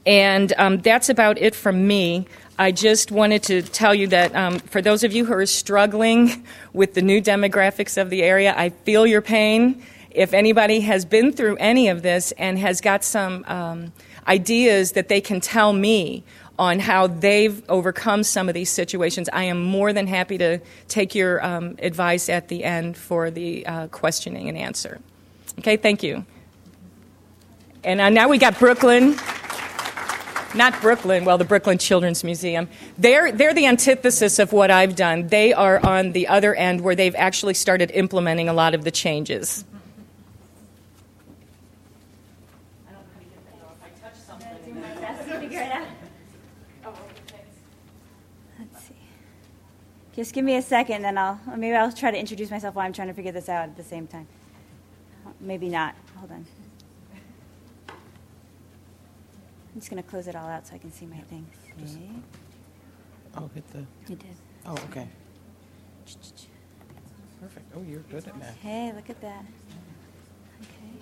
[0.06, 2.26] And um, that's about it from me.
[2.58, 6.46] I just wanted to tell you that um, for those of you who are struggling
[6.72, 9.82] with the new demographics of the area, I feel your pain.
[10.14, 13.92] If anybody has been through any of this and has got some um,
[14.26, 16.24] ideas that they can tell me
[16.58, 19.28] on how they've overcome some of these situations.
[19.32, 23.66] I am more than happy to take your um, advice at the end for the
[23.66, 25.00] uh, questioning and answer.
[25.58, 26.24] Okay, thank you.
[27.82, 29.16] And uh, now we got Brooklyn.
[30.54, 32.68] not Brooklyn, well, the Brooklyn Children's Museum.
[32.96, 35.26] They're, they're the antithesis of what I've done.
[35.26, 38.92] They are on the other end where they've actually started implementing a lot of the
[38.92, 39.64] changes.
[50.14, 52.92] Just give me a second, and I'll maybe I'll try to introduce myself while I'm
[52.92, 54.28] trying to figure this out at the same time.
[55.40, 55.96] Maybe not.
[56.16, 56.46] Hold on.
[57.88, 61.44] I'm just going to close it all out so I can see my thing.
[61.84, 62.08] See?
[63.36, 63.84] Oh, hit the.
[64.08, 64.36] You did.
[64.64, 65.08] Oh, okay.
[67.40, 67.72] Perfect.
[67.76, 68.56] Oh, you're good at math.
[68.60, 69.44] Hey, look at that.
[70.62, 70.92] Okay.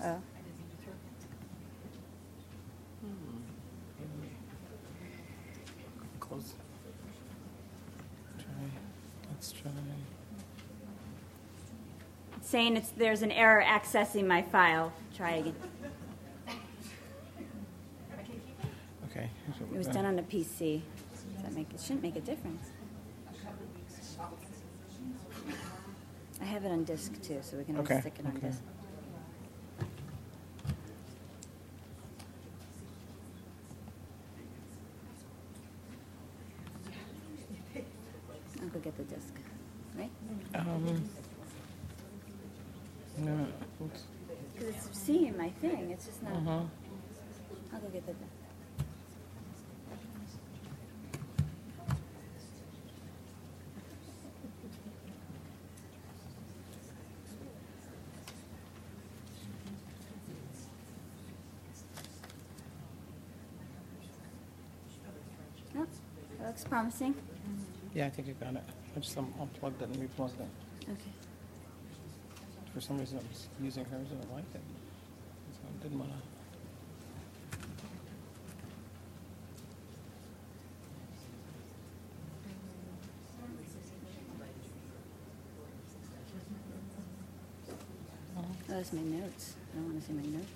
[0.00, 0.35] Uh oh.
[6.36, 6.52] Close.
[8.38, 8.46] Try.
[9.30, 9.70] Let's try.
[12.36, 14.92] It's saying it's, there's an error accessing my file.
[15.16, 15.54] Try again.
[19.10, 19.30] Okay.
[19.72, 20.82] It was done on a PC.
[21.32, 22.68] Does that make it shouldn't make a difference.
[26.38, 28.48] I have it on disk too, so we can Okay, stick it on okay.
[28.48, 28.62] disk.
[38.76, 39.32] I'll go get the disk.
[39.96, 40.10] Right?
[40.54, 41.08] Um.
[43.82, 44.02] Oops.
[44.52, 45.90] Because it's seeing my thing.
[45.92, 46.34] It's just not.
[46.34, 46.60] Uh-huh.
[47.72, 48.24] I'll go get the disk.
[65.78, 65.86] Oh,
[66.38, 67.14] that looks promising.
[67.96, 68.62] Yeah, I think I got it.
[68.94, 70.48] I just um, unplugged it and replugged it.
[70.82, 71.12] Okay.
[72.74, 74.60] For some reason, I was using hers and I liked it.
[75.54, 76.16] So I didn't want to.
[88.36, 89.54] Oh, that's my notes.
[89.72, 90.50] I don't want to see my notes.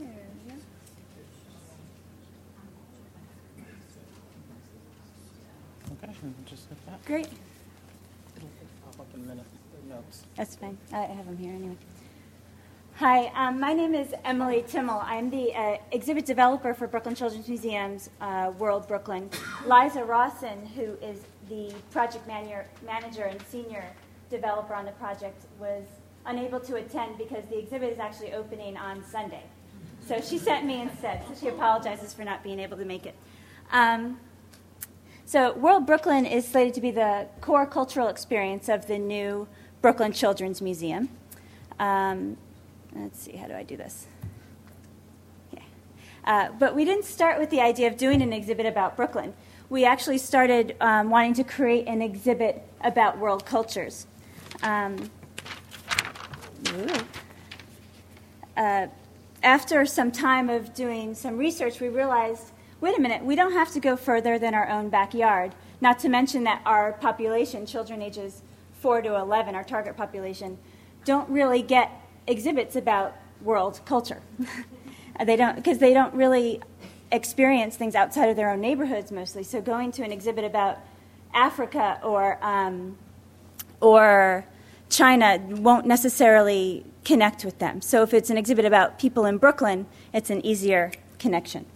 [0.00, 0.56] There we go.
[6.22, 7.04] And just like that.
[7.04, 7.28] Great.
[8.36, 8.48] It'll
[8.84, 9.46] pop up in a minute.
[9.88, 10.24] The notes.
[10.36, 10.76] That's fine.
[10.92, 11.76] I have them here anyway.
[12.96, 15.00] Hi, um, my name is Emily Timmel.
[15.04, 19.30] I'm the uh, exhibit developer for Brooklyn Children's Museum's uh, World Brooklyn.
[19.66, 23.84] Liza Rawson, who is the project manager, manager and senior
[24.28, 25.84] developer on the project, was
[26.26, 29.44] unable to attend because the exhibit is actually opening on Sunday.
[30.06, 31.22] So she sent me instead.
[31.28, 33.14] So she apologizes for not being able to make it.
[33.72, 34.18] Um,
[35.30, 39.46] so, World Brooklyn is slated to be the core cultural experience of the new
[39.80, 41.08] Brooklyn Children's Museum.
[41.78, 42.36] Um,
[42.96, 44.08] let's see, how do I do this?
[45.52, 45.60] Yeah.
[46.24, 49.32] Uh, but we didn't start with the idea of doing an exhibit about Brooklyn.
[49.68, 54.08] We actually started um, wanting to create an exhibit about world cultures.
[54.64, 55.10] Um,
[58.56, 58.88] uh,
[59.44, 62.50] after some time of doing some research, we realized
[62.80, 65.54] wait a minute, we don't have to go further than our own backyard.
[65.80, 68.42] Not to mention that our population, children ages
[68.80, 70.58] 4 to 11, our target population,
[71.04, 71.90] don't really get
[72.26, 74.22] exhibits about world culture.
[75.24, 76.60] they don't, because they don't really
[77.12, 79.42] experience things outside of their own neighborhoods mostly.
[79.42, 80.78] So going to an exhibit about
[81.34, 82.96] Africa or, um,
[83.80, 84.44] or
[84.88, 87.80] China won't necessarily connect with them.
[87.80, 91.66] So if it's an exhibit about people in Brooklyn, it's an easier connection.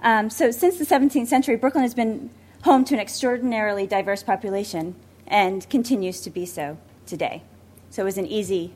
[0.00, 2.30] Um, so, since the 17th century, Brooklyn has been
[2.62, 4.94] home to an extraordinarily diverse population
[5.26, 7.42] and continues to be so today.
[7.90, 8.72] So, it was an easy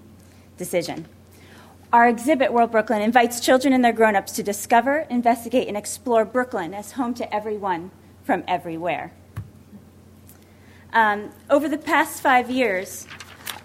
[0.57, 1.07] decision.
[1.93, 6.25] Our exhibit, World Brooklyn, invites children and their grown ups to discover, investigate, and explore
[6.25, 7.91] Brooklyn as home to everyone
[8.23, 9.13] from everywhere.
[10.93, 13.07] Um, over the past five years,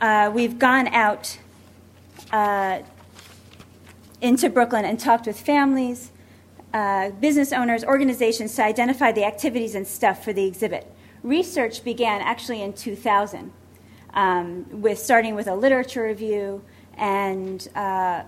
[0.01, 1.37] uh, we've gone out
[2.31, 2.79] uh,
[4.21, 6.11] into Brooklyn and talked with families,
[6.75, 10.85] uh, business owners, organizations to identify the activities and stuff for the exhibit.
[11.23, 13.49] Research began actually in 2000,
[14.13, 16.61] um, with starting with a literature review
[16.97, 18.23] and uh,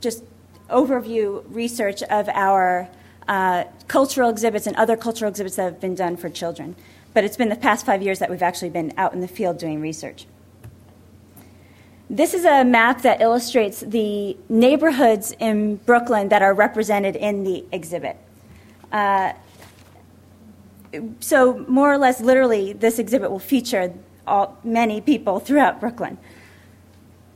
[0.00, 0.24] just
[0.70, 2.88] overview research of our
[3.28, 6.76] uh, cultural exhibits and other cultural exhibits that have been done for children.
[7.12, 9.58] But it's been the past five years that we've actually been out in the field
[9.58, 10.26] doing research.
[12.12, 17.64] This is a map that illustrates the neighborhoods in Brooklyn that are represented in the
[17.70, 18.16] exhibit.
[18.90, 19.34] Uh,
[21.20, 23.94] so more or less literally, this exhibit will feature
[24.26, 26.18] all, many people throughout Brooklyn.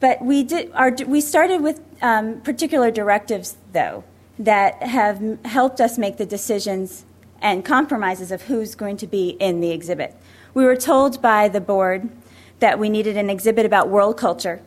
[0.01, 4.03] But we, did, our, we started with um, particular directives, though,
[4.41, 7.05] that have helped us make the decisions
[7.41, 10.16] and compromises of who's going to be in the exhibit.
[10.53, 12.11] We were told by the board
[12.61, 14.61] that we needed an exhibit about world culture,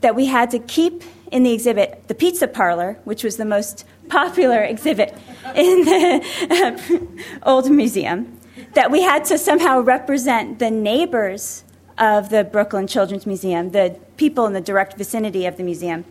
[0.00, 3.84] that we had to keep in the exhibit the pizza parlor, which was the most
[4.08, 5.14] popular exhibit
[5.54, 8.40] in the uh, old museum,
[8.74, 11.64] that we had to somehow represent the neighbors
[11.98, 16.04] of the Brooklyn Children's Museum, the people in the direct vicinity of the museum.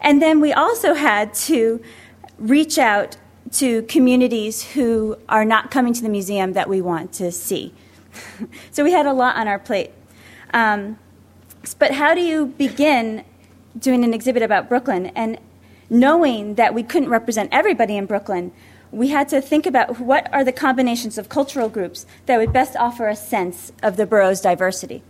[0.00, 1.82] And then we also had to
[2.38, 3.16] reach out
[3.52, 7.74] to communities who are not coming to the museum that we want to see.
[8.70, 9.90] so we had a lot on our plate.
[10.52, 10.98] Um,
[11.78, 13.24] but how do you begin
[13.78, 15.06] doing an exhibit about Brooklyn?
[15.14, 15.38] And
[15.88, 18.52] knowing that we couldn't represent everybody in Brooklyn,
[18.92, 22.76] we had to think about what are the combinations of cultural groups that would best
[22.76, 25.02] offer a sense of the borough's diversity.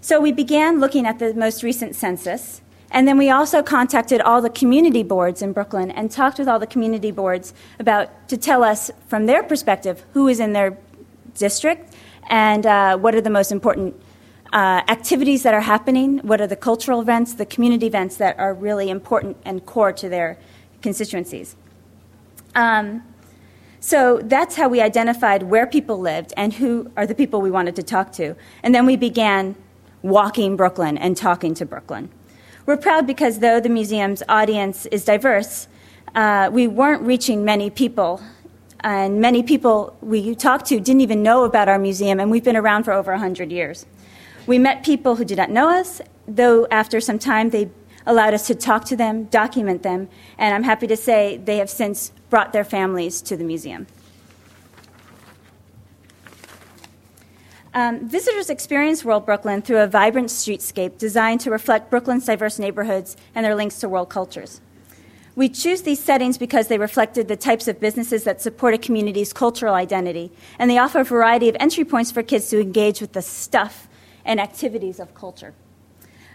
[0.00, 4.42] So we began looking at the most recent census, and then we also contacted all
[4.42, 8.64] the community boards in Brooklyn and talked with all the community boards about to tell
[8.64, 10.76] us from their perspective who is in their
[11.34, 11.94] district
[12.28, 13.94] and uh, what are the most important
[14.52, 18.52] uh, activities that are happening, what are the cultural events, the community events that are
[18.52, 20.38] really important and core to their
[20.82, 21.56] constituencies.
[22.54, 23.02] Um,
[23.78, 27.76] so that's how we identified where people lived and who are the people we wanted
[27.76, 28.34] to talk to.
[28.62, 29.56] And then we began
[30.02, 32.10] walking Brooklyn and talking to Brooklyn.
[32.66, 35.68] We're proud because though the museum's audience is diverse,
[36.14, 38.20] uh, we weren't reaching many people.
[38.80, 42.56] And many people we talked to didn't even know about our museum, and we've been
[42.56, 43.86] around for over 100 years.
[44.50, 47.70] We met people who did not know us, though after some time they
[48.04, 51.70] allowed us to talk to them, document them, and I'm happy to say they have
[51.70, 53.86] since brought their families to the museum.
[57.74, 63.16] Um, visitors experience World Brooklyn through a vibrant streetscape designed to reflect Brooklyn's diverse neighborhoods
[63.36, 64.60] and their links to world cultures.
[65.36, 69.32] We choose these settings because they reflected the types of businesses that support a community's
[69.32, 73.12] cultural identity, and they offer a variety of entry points for kids to engage with
[73.12, 73.86] the stuff
[74.30, 75.52] and activities of culture.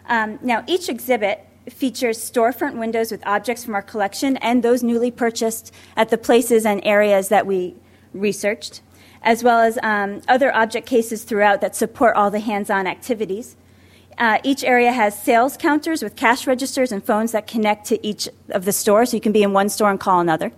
[0.07, 5.09] Um, now, each exhibit features storefront windows with objects from our collection and those newly
[5.09, 7.73] purchased at the places and areas that we
[8.13, 8.81] researched
[9.25, 13.57] as well as um, other object cases throughout that support all the hands on activities.
[14.17, 18.29] Uh, each area has sales counters with cash registers and phones that connect to each
[18.49, 20.51] of the stores, so you can be in one store and call another.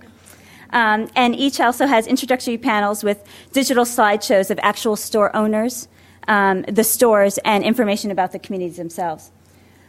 [0.72, 3.24] Um, and each also has introductory panels with
[3.54, 5.88] digital slideshows of actual store owners,
[6.28, 9.32] um, the stores, and information about the communities themselves.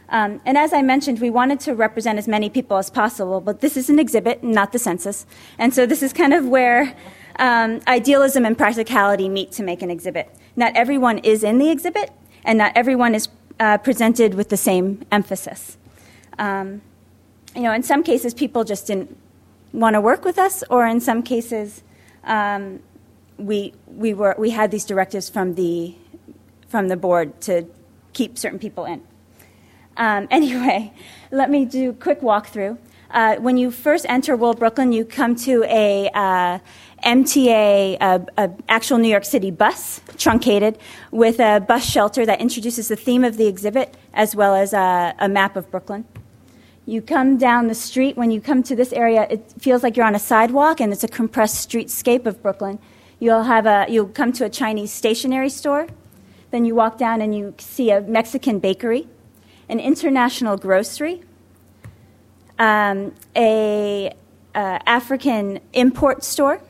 [0.09, 3.61] Um, and as I mentioned, we wanted to represent as many people as possible, but
[3.61, 5.25] this is an exhibit, not the census.
[5.57, 6.95] And so this is kind of where
[7.37, 10.29] um, idealism and practicality meet to make an exhibit.
[10.55, 12.11] Not everyone is in the exhibit,
[12.43, 13.27] and not everyone is
[13.59, 15.77] uh, presented with the same emphasis.
[16.37, 16.81] Um,
[17.55, 19.15] you know, in some cases, people just didn't
[19.73, 21.83] want to work with us, or in some cases,
[22.23, 22.79] um,
[23.37, 25.95] we we were we had these directives from the
[26.69, 27.65] from the board to
[28.13, 29.01] keep certain people in.
[29.97, 30.93] Um, anyway,
[31.31, 32.77] let me do a quick walkthrough.
[33.11, 36.59] Uh, when you first enter World Brooklyn, you come to a uh,
[37.03, 40.77] MTA, a, a, actual New York City bus, truncated,
[41.11, 45.15] with a bus shelter that introduces the theme of the exhibit as well as a,
[45.17, 46.05] a map of Brooklyn.
[46.85, 48.15] You come down the street.
[48.15, 51.03] When you come to this area, it feels like you're on a sidewalk, and it's
[51.03, 52.79] a compressed streetscape of Brooklyn.
[53.19, 55.87] You'll have a you'll come to a Chinese stationery store.
[56.51, 59.07] Then you walk down and you see a Mexican bakery,
[59.67, 61.21] an international grocery,
[62.57, 64.13] um, a
[64.55, 66.61] uh, African import store,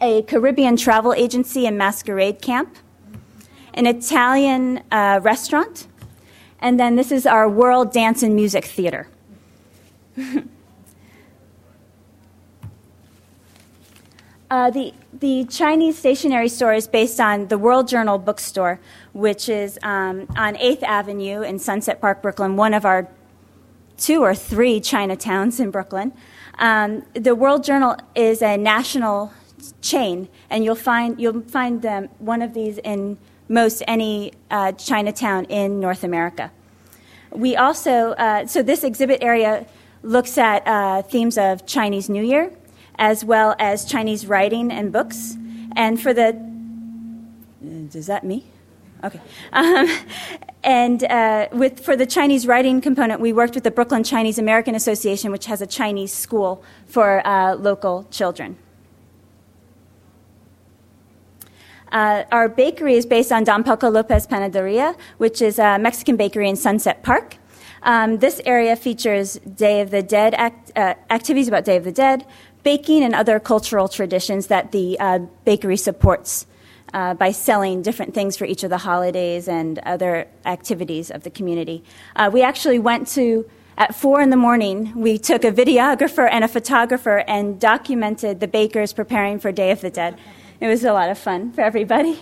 [0.00, 2.76] a Caribbean travel agency and masquerade camp,
[3.74, 5.86] an Italian uh, restaurant,
[6.58, 9.08] and then this is our World Dance and Music Theater.
[14.50, 18.80] uh, the, the Chinese stationery store is based on the World Journal bookstore,
[19.12, 23.08] which is um, on 8th Avenue in Sunset Park, Brooklyn, one of our
[23.96, 26.12] two or three Chinatowns in Brooklyn.
[26.58, 29.32] Um, the World Journal is a national
[29.80, 33.16] chain, and you'll find you'll find them one of these in
[33.48, 36.50] most any uh, Chinatown in North America.
[37.30, 39.66] We also uh, so this exhibit area
[40.02, 42.52] looks at uh, themes of Chinese New Year
[42.98, 45.36] as well as Chinese writing and books.
[45.74, 46.32] And for the
[47.90, 48.44] does that me?
[49.04, 49.20] Okay.
[49.52, 49.88] Um,
[50.64, 54.74] and uh, with, for the Chinese writing component, we worked with the Brooklyn Chinese American
[54.74, 58.56] Association, which has a Chinese school for uh, local children.
[61.92, 66.48] Uh, our bakery is based on Don Paco Lopez Panaderia, which is a Mexican bakery
[66.48, 67.36] in Sunset Park.
[67.82, 71.92] Um, this area features Day of the Dead act, uh, activities about Day of the
[71.92, 72.26] Dead,
[72.66, 76.46] baking, and other cultural traditions that the uh, bakery supports
[76.92, 81.30] uh, by selling different things for each of the holidays and other activities of the
[81.30, 81.84] community.
[82.16, 83.48] Uh, we actually went to
[83.78, 88.48] at four in the morning, we took a videographer and a photographer and documented the
[88.48, 90.18] bakers preparing for Day of the Dead.
[90.60, 92.18] It was a lot of fun for everybody.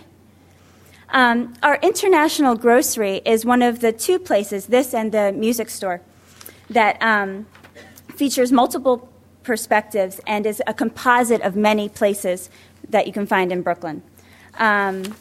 [1.09, 6.03] Um, our international grocery is one of the two places, this and the music store,
[6.69, 7.47] that um,
[8.17, 9.09] features multiple
[9.45, 12.51] perspectives and is a composite of many places
[12.89, 14.03] that you can find in Brooklyn.
[14.59, 15.15] Um,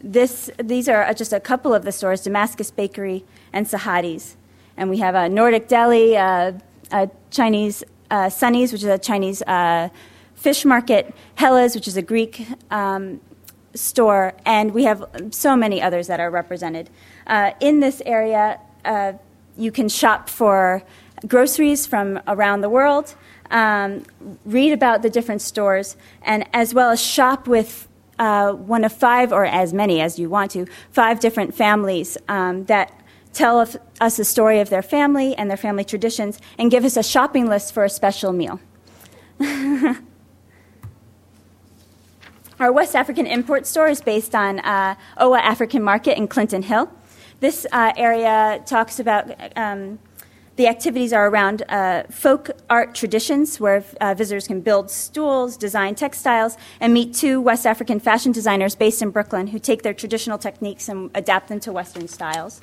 [0.00, 4.36] this, these are just a couple of the stores Damascus Bakery and Sahadi's.
[4.76, 6.52] And we have a Nordic Deli, uh,
[6.92, 9.88] a Chinese uh, Sunny's, which is a Chinese uh,
[10.34, 13.20] fish market, Hella's, which is a Greek um,
[13.74, 16.90] store, and we have so many others that are represented.
[17.26, 19.12] Uh, in this area, uh,
[19.56, 20.82] you can shop for
[21.26, 23.14] groceries from around the world,
[23.50, 24.04] um,
[24.44, 27.88] read about the different stores, and as well as shop with
[28.18, 32.64] uh, one of five, or as many as you want to, five different families um,
[32.64, 32.92] that
[33.32, 33.60] tell
[34.00, 37.46] us the story of their family and their family traditions, and give us a shopping
[37.46, 38.60] list for a special meal.
[42.58, 46.90] Our West African import store is based on uh, Owa African Market in Clinton Hill.
[47.40, 49.98] This uh, area talks about um,
[50.56, 55.94] the activities are around uh, folk art traditions where uh, visitors can build stools, design
[55.94, 60.38] textiles, and meet two West African fashion designers based in Brooklyn who take their traditional
[60.38, 62.62] techniques and adapt them to Western styles.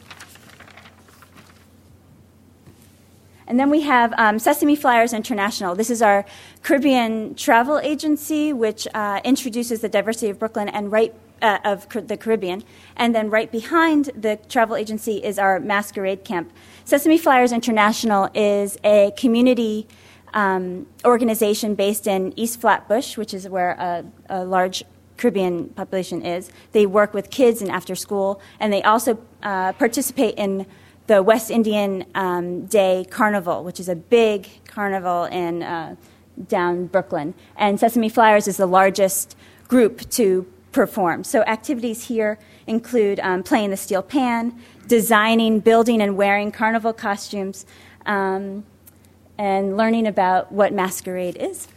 [3.45, 5.75] And then we have um, Sesame Flyers International.
[5.75, 6.25] This is our
[6.63, 11.13] Caribbean travel agency, which uh, introduces the diversity of Brooklyn and right
[11.43, 12.63] uh, of the Caribbean.
[12.95, 16.51] And then right behind the travel agency is our masquerade camp.
[16.85, 19.87] Sesame Flyers International is a community
[20.33, 24.83] um, organization based in East Flatbush, which is where a, a, large
[25.17, 26.49] Caribbean population is.
[26.71, 30.65] They work with kids and after school, and they also uh, participate in
[31.05, 35.95] the West Indian um, Day Carnival, which is a big carnival in uh,
[36.47, 37.35] down Brooklyn.
[37.55, 39.35] And Sesame Flyers is the largest
[39.67, 41.23] group to perform.
[41.23, 47.65] So activities here include um, playing the steel pan, designing, building, and wearing carnival costumes,
[48.05, 48.65] um,
[49.37, 51.67] and learning about what masquerade is.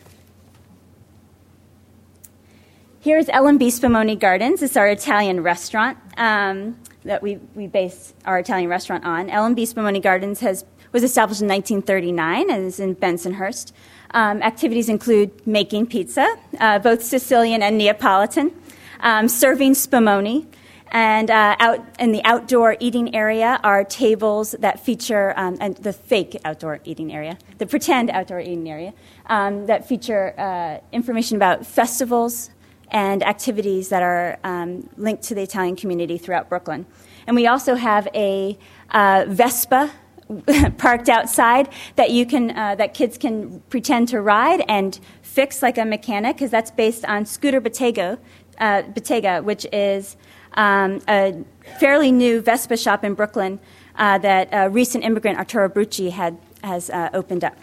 [3.00, 4.62] Here's L&B Spumoni Gardens.
[4.62, 5.96] It's our Italian restaurant.
[6.16, 6.76] Um,
[7.06, 9.30] that we, we base our Italian restaurant on.
[9.30, 13.72] L&B Spumoni Gardens has, was established in 1939 and is in Bensonhurst.
[14.10, 18.52] Um, activities include making pizza, uh, both Sicilian and Neapolitan,
[19.00, 20.46] um, serving spumoni,
[20.92, 25.92] and uh, out in the outdoor eating area are tables that feature um, and the
[25.92, 28.94] fake outdoor eating area, the pretend outdoor eating area
[29.26, 32.50] um, that feature uh, information about festivals,
[32.90, 36.86] and activities that are um, linked to the Italian community throughout Brooklyn.
[37.26, 38.56] And we also have a
[38.90, 39.90] uh, Vespa
[40.78, 45.78] parked outside that you can uh, that kids can pretend to ride and fix like
[45.78, 48.18] a mechanic because that's based on Scooter Bottega,
[48.58, 50.16] uh, Bottega which is
[50.54, 51.44] um, a
[51.78, 53.58] fairly new Vespa shop in Brooklyn
[53.96, 57.56] uh, that a recent immigrant Arturo Brucci had has uh, opened up.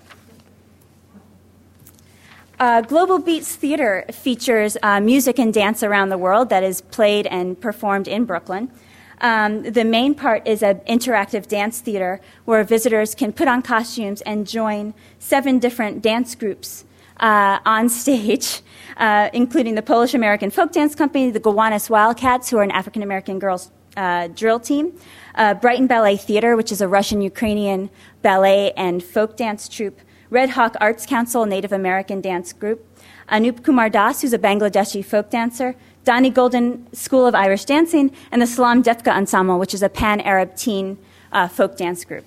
[2.59, 7.27] Uh, Global Beats Theater features uh, music and dance around the world that is played
[7.27, 8.71] and performed in Brooklyn.
[9.19, 14.21] Um, the main part is an interactive dance theater where visitors can put on costumes
[14.21, 16.85] and join seven different dance groups
[17.19, 18.61] uh, on stage,
[18.97, 23.03] uh, including the Polish American Folk Dance Company, the Gowanus Wildcats, who are an African
[23.03, 24.97] American girls uh, drill team,
[25.35, 27.89] uh, Brighton Ballet Theater, which is a Russian Ukrainian
[28.21, 29.99] ballet and folk dance troupe
[30.29, 32.83] Red Hawk Arts Council, Native American dance group,
[33.29, 38.41] Anup Kumar Das, who's a Bangladeshi folk dancer, Donny Golden School of Irish Dancing, and
[38.41, 40.97] the Salam Dabke Ensemble, which is a pan Arab teen
[41.31, 42.25] uh, folk dance group.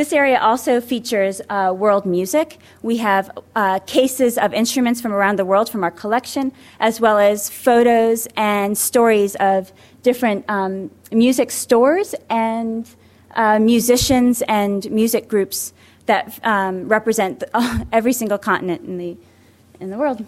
[0.00, 2.56] This area also features uh, world music.
[2.80, 7.18] We have uh, cases of instruments from around the world from our collection, as well
[7.18, 9.70] as photos and stories of
[10.02, 12.88] different um, music stores and
[13.32, 15.74] uh, musicians and music groups
[16.06, 19.18] that um, represent the, every single continent in the,
[19.80, 20.24] in the world.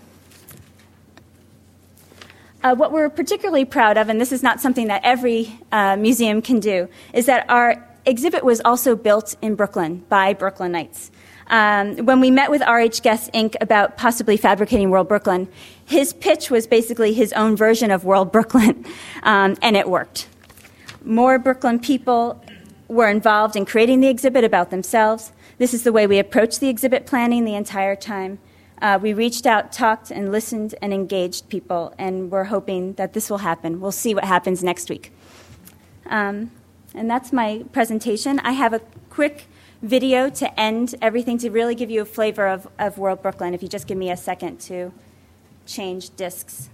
[2.62, 6.42] Uh, what we're particularly proud of, and this is not something that every uh, museum
[6.42, 11.10] can do, is that our exhibit was also built in Brooklyn by Brooklynites.
[11.48, 13.56] Um, when we met with RH Guest Inc.
[13.60, 15.48] about possibly fabricating World Brooklyn,
[15.84, 18.84] his pitch was basically his own version of World Brooklyn,
[19.22, 20.28] um, and it worked.
[21.04, 22.42] More Brooklyn people
[22.88, 25.32] were involved in creating the exhibit about themselves.
[25.58, 28.38] This is the way we approached the exhibit planning the entire time.
[28.80, 33.30] Uh, we reached out, talked, and listened and engaged people, and we're hoping that this
[33.30, 33.80] will happen.
[33.80, 35.12] We'll see what happens next week.
[36.06, 36.50] Um,
[36.94, 38.38] and that's my presentation.
[38.40, 38.80] I have a
[39.10, 39.46] quick
[39.82, 43.62] video to end everything to really give you a flavor of, of World Brooklyn, if
[43.62, 44.92] you just give me a second to
[45.66, 46.70] change discs.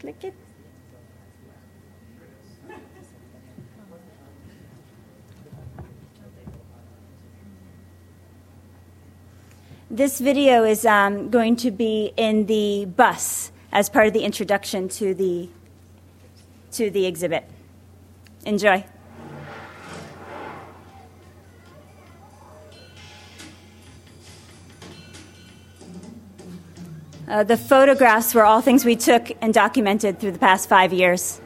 [0.00, 0.34] Click it.
[9.90, 14.88] This video is um, going to be in the bus as part of the introduction
[14.88, 15.50] to the
[16.72, 17.44] to the exhibit.
[18.46, 18.84] Enjoy.
[27.30, 31.40] Uh, the photographs were all things we took and documented through the past five years.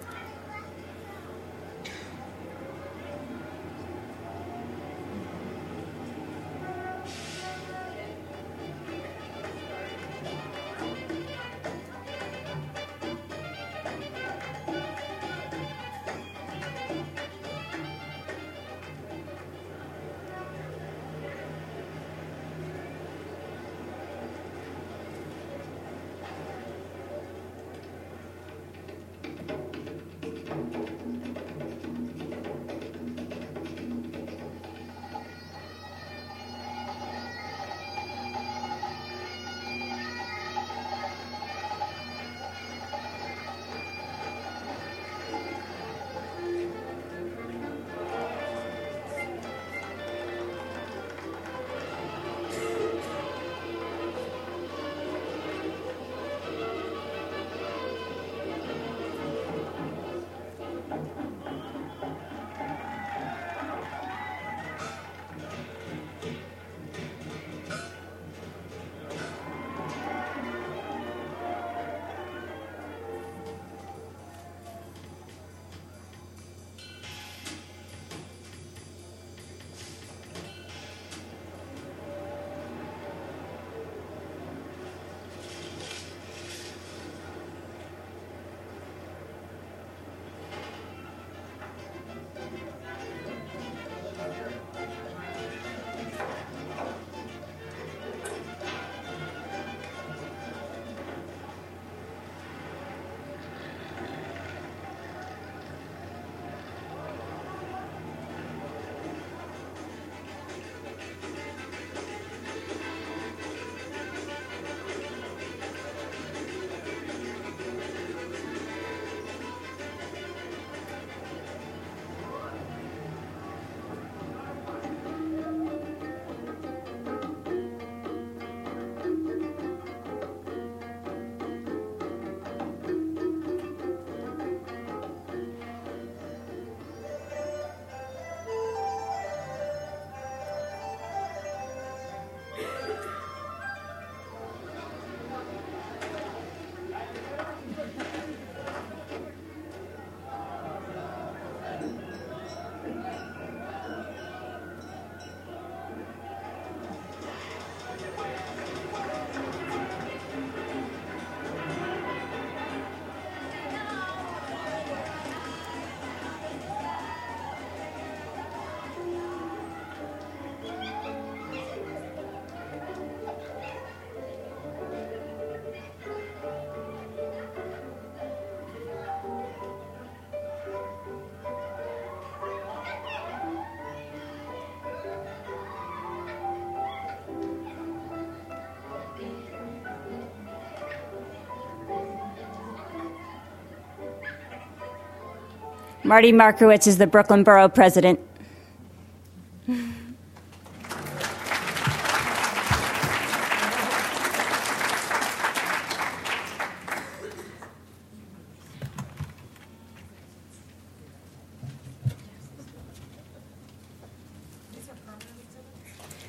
[196.06, 198.20] Marty Markowitz is the Brooklyn Borough President.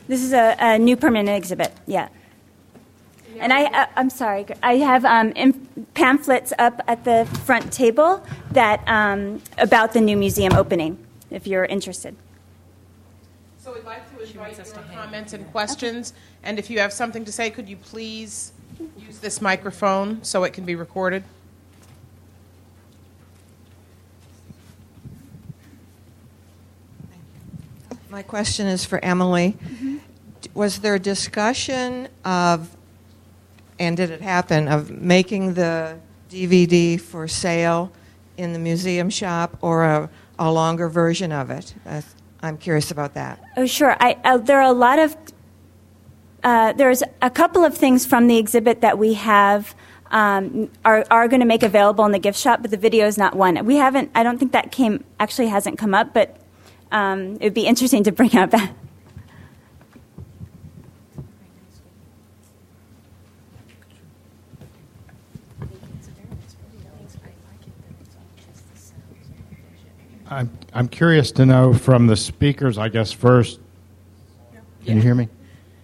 [0.07, 2.07] This is a, a new permanent exhibit, yeah.
[3.39, 5.33] And I, uh, I'm sorry, I have um,
[5.93, 8.23] pamphlets up at the front table
[8.55, 10.97] that um, about the new museum opening,
[11.29, 12.15] if you're interested.
[13.59, 17.31] So we'd like to invite your comments and questions, and if you have something to
[17.31, 18.53] say, could you please
[18.97, 21.23] use this microphone so it can be recorded?
[28.09, 29.57] My question is for Emily.
[29.61, 29.97] Mm-hmm.
[30.53, 32.75] Was there discussion of,
[33.77, 35.97] and did it happen, of making the
[36.29, 37.91] DVD for sale
[38.37, 40.09] in the museum shop or a,
[40.39, 41.73] a longer version of it?
[42.41, 43.43] I'm curious about that.
[43.57, 43.95] Oh, sure.
[43.99, 45.17] I, uh, there are a lot of,
[46.43, 49.75] uh, there's a couple of things from the exhibit that we have.
[50.11, 53.17] Um, are, are going to make available in the gift shop, but the video is
[53.17, 53.65] not one.
[53.65, 54.11] We haven't.
[54.13, 56.37] I don't think that came actually hasn't come up, but
[56.91, 58.53] um, it would be interesting to bring up
[70.35, 73.57] I'm, I'm curious to know from the speakers, I guess, first.
[74.83, 75.29] Can you hear me?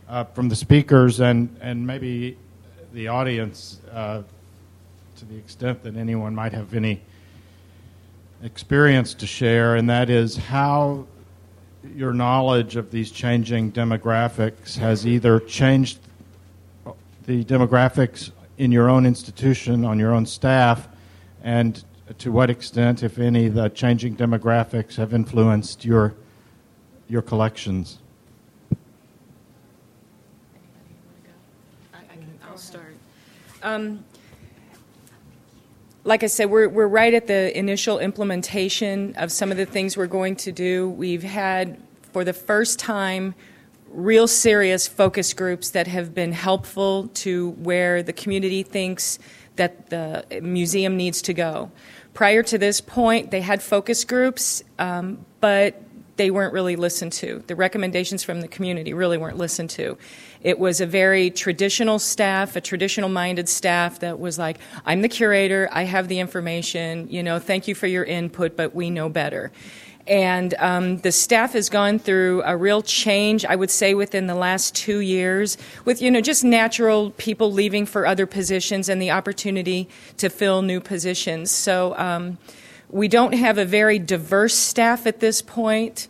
[0.10, 2.38] Uh, from the speakers and, and maybe
[2.91, 4.24] the audience, uh,
[5.16, 6.99] to the extent that anyone might have any
[8.43, 11.08] experience to share, and that is how
[11.95, 15.99] your knowledge of these changing demographics has either changed
[17.26, 20.89] the demographics in your own institution, on your own staff,
[21.41, 21.86] and
[22.18, 26.16] to what extent, if any, the changing demographics have influenced your,
[27.07, 27.99] your collections?
[31.93, 31.99] I,
[32.49, 32.95] will start.
[33.64, 34.03] Um,
[36.03, 39.95] like I said, we're, we're right at the initial implementation of some of the things
[39.95, 40.89] we're going to do.
[40.89, 41.82] We've had,
[42.12, 43.36] for the first time,
[43.89, 49.20] real serious focus groups that have been helpful to where the community thinks
[49.57, 51.72] that the museum needs to go.
[52.22, 55.82] Prior to this point, they had focus groups, um, but
[56.17, 57.43] they weren't really listened to.
[57.47, 59.97] The recommendations from the community really weren't listened to.
[60.43, 65.09] It was a very traditional staff, a traditional minded staff that was like, I'm the
[65.09, 69.09] curator, I have the information, you know, thank you for your input, but we know
[69.09, 69.51] better.
[70.08, 74.36] And um, the staff has gone through a real change, I would say, within the
[74.36, 79.12] last two years, with you know just natural people leaving for other positions and the
[79.12, 79.88] opportunity
[80.18, 81.52] to fill new positions.
[81.52, 82.38] So um,
[82.89, 86.08] we don't have a very diverse staff at this point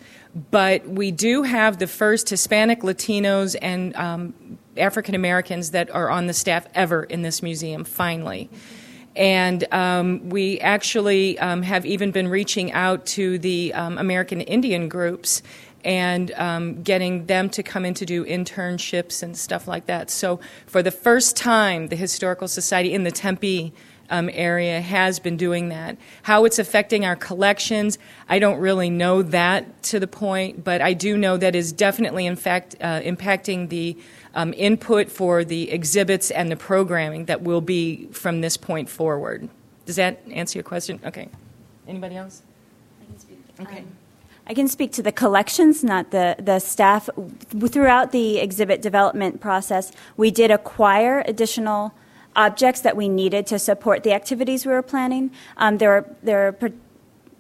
[0.50, 4.34] but we do have the first Hispanic, Latinos, and um,
[4.78, 8.50] African Americans that are on the staff ever in this museum, finally.
[9.16, 14.88] And um, we actually um, have even been reaching out to the um, American Indian
[14.88, 15.42] groups
[15.84, 20.10] and um, getting them to come in to do internships and stuff like that.
[20.10, 23.74] So, for the first time, the Historical Society in the Tempe
[24.12, 25.98] um, area has been doing that.
[26.24, 27.98] How it's affecting our collections,
[28.28, 32.26] I don't really know that to the point, but I do know that is definitely,
[32.26, 33.98] in fact, uh, impacting the
[34.34, 39.50] um, input for the exhibits and the programming that will be from this point forward.
[39.86, 41.00] Does that answer your question?
[41.06, 41.30] Okay.
[41.88, 42.44] Anybody else?
[43.02, 43.40] I can speak.
[43.60, 43.78] Okay.
[43.80, 43.98] Um,
[44.48, 47.10] I can speak to the collections, not the, the staff.
[47.50, 51.94] Throughout the exhibit development process, we did acquire additional
[52.36, 55.32] objects that we needed to support the activities we were planning.
[55.58, 56.72] Um, there, are, there are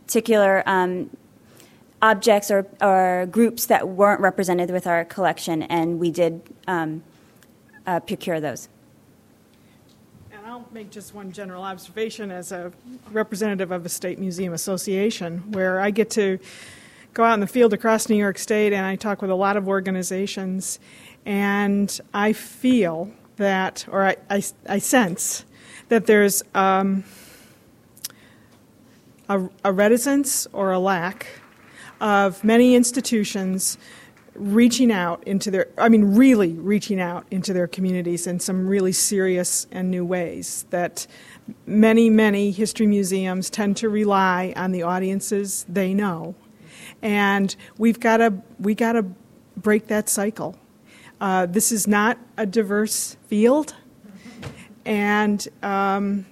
[0.07, 1.09] particular um,
[2.01, 7.03] objects or, or, groups that weren't represented with our collection, and we did um,
[7.85, 8.67] uh, procure those.
[10.31, 12.71] And I'll make just one general observation as a
[13.11, 16.39] representative of the State Museum Association, where I get to
[17.13, 19.57] go out in the field across New York State and I talk with a lot
[19.57, 20.79] of organizations,
[21.25, 25.45] and I feel that, or I, I, I sense
[25.89, 27.03] that there's um,
[29.27, 31.27] a, a reticence or a lack
[32.01, 33.77] of many institutions
[34.33, 38.93] reaching out into their i mean really reaching out into their communities in some really
[38.93, 41.05] serious and new ways that
[41.65, 46.35] many many history museums tend to rely on the audiences they know.
[47.01, 49.05] And we've got to we got to
[49.57, 50.57] break that cycle.
[51.19, 53.75] Uh, this is not a diverse field,
[54.85, 56.25] and um,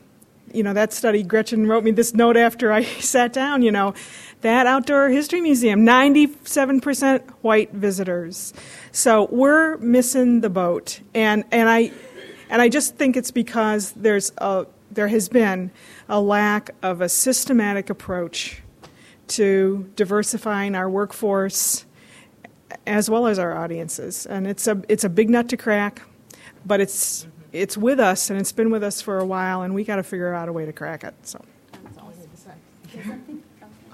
[0.54, 3.94] you know, that study, Gretchen wrote me this note after I sat down, you know,
[4.41, 8.53] that outdoor history museum, 97% white visitors.
[8.91, 11.02] So we're missing the boat.
[11.14, 11.91] And, and, I,
[12.49, 15.72] and I just think it's because there's a, there has been
[16.07, 18.61] a lack of a systematic approach
[19.28, 21.86] to diversifying our workforce
[22.88, 24.26] as well as our audiences.
[24.26, 26.02] And it's a, it's a big nut to crack,
[26.66, 29.84] but it's, it's with us and it's been with us for a while, and we
[29.84, 31.14] got to figure out a way to crack it.
[31.24, 31.44] So.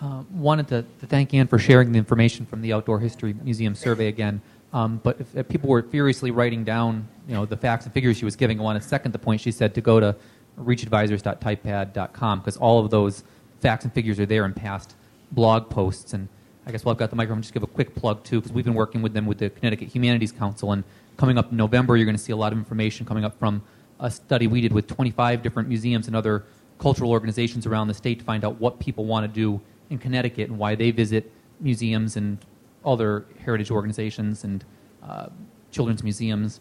[0.05, 3.73] Uh, wanted to, to, thank Anne for sharing the information from the Outdoor History Museum
[3.73, 4.39] survey again.
[4.71, 8.15] Um, but if, if, people were furiously writing down, you know, the facts and figures
[8.15, 10.15] she was giving, I want to second the point she said to go to
[10.59, 13.23] reachadvisors.typepad.com because all of those
[13.61, 14.95] facts and figures are there in past
[15.31, 16.13] blog posts.
[16.13, 16.27] And
[16.67, 18.65] I guess while I've got the microphone, just give a quick plug too because we've
[18.65, 20.71] been working with them with the Connecticut Humanities Council.
[20.71, 20.83] And
[21.17, 23.63] coming up in November, you're going to see a lot of information coming up from
[23.99, 26.43] a study we did with 25 different museums and other
[26.77, 30.49] cultural organizations around the state to find out what people want to do in Connecticut
[30.49, 32.37] and why they visit museums and
[32.83, 34.63] other heritage organizations and
[35.03, 35.27] uh,
[35.71, 36.59] children's museums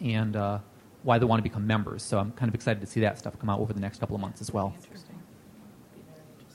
[0.00, 0.58] and uh,
[1.02, 2.02] why they want to become members.
[2.02, 4.14] So I'm kind of excited to see that stuff come out over the next couple
[4.14, 4.74] of months as well.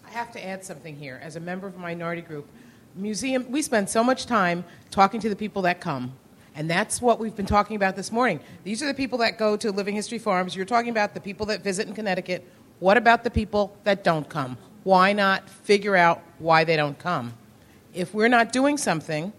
[0.06, 1.20] I have to add something here.
[1.24, 2.48] As a member of a minority group,
[2.96, 6.14] museum, we spend so much time talking to the people that come.
[6.56, 8.40] And that's what we've been talking about this morning.
[8.64, 10.56] These are the people that go to Living History Farms.
[10.56, 12.48] You're talking about the people that visit in Connecticut.
[12.80, 14.58] What about the people that don't come?
[14.84, 17.34] Why not figure out why they don't come?
[17.94, 19.34] If we're not doing something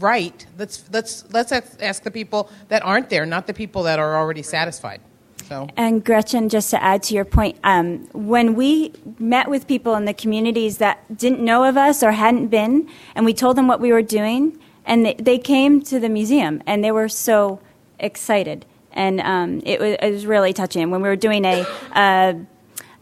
[0.00, 4.16] right, let's, let's, let's ask the people that aren't there, not the people that are
[4.16, 5.00] already satisfied.
[5.48, 5.68] So.
[5.76, 10.06] And Gretchen, just to add to your point, um, when we met with people in
[10.06, 13.80] the communities that didn't know of us or hadn't been, and we told them what
[13.80, 17.60] we were doing, and they, they came to the museum and they were so
[17.98, 18.64] excited.
[18.92, 20.90] And um, it, was, it, was, really touching.
[20.90, 22.34] When we were doing a, uh,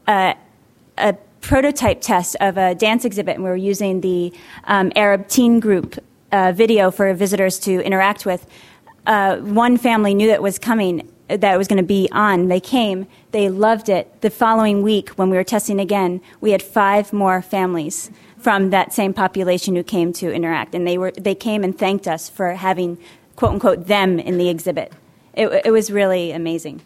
[0.06, 0.36] a,
[0.98, 1.16] a
[1.50, 4.32] prototype test of a dance exhibit, and we were using the
[4.66, 5.98] um, Arab teen group
[6.30, 8.46] uh, video for visitors to interact with.
[9.04, 12.46] Uh, one family knew that was coming, that it was going to be on.
[12.46, 14.20] They came, they loved it.
[14.20, 18.92] The following week, when we were testing again, we had five more families from that
[18.92, 22.52] same population who came to interact, and they were they came and thanked us for
[22.52, 22.96] having
[23.34, 24.92] quote unquote them in the exhibit.
[25.34, 26.80] It, it was really amazing.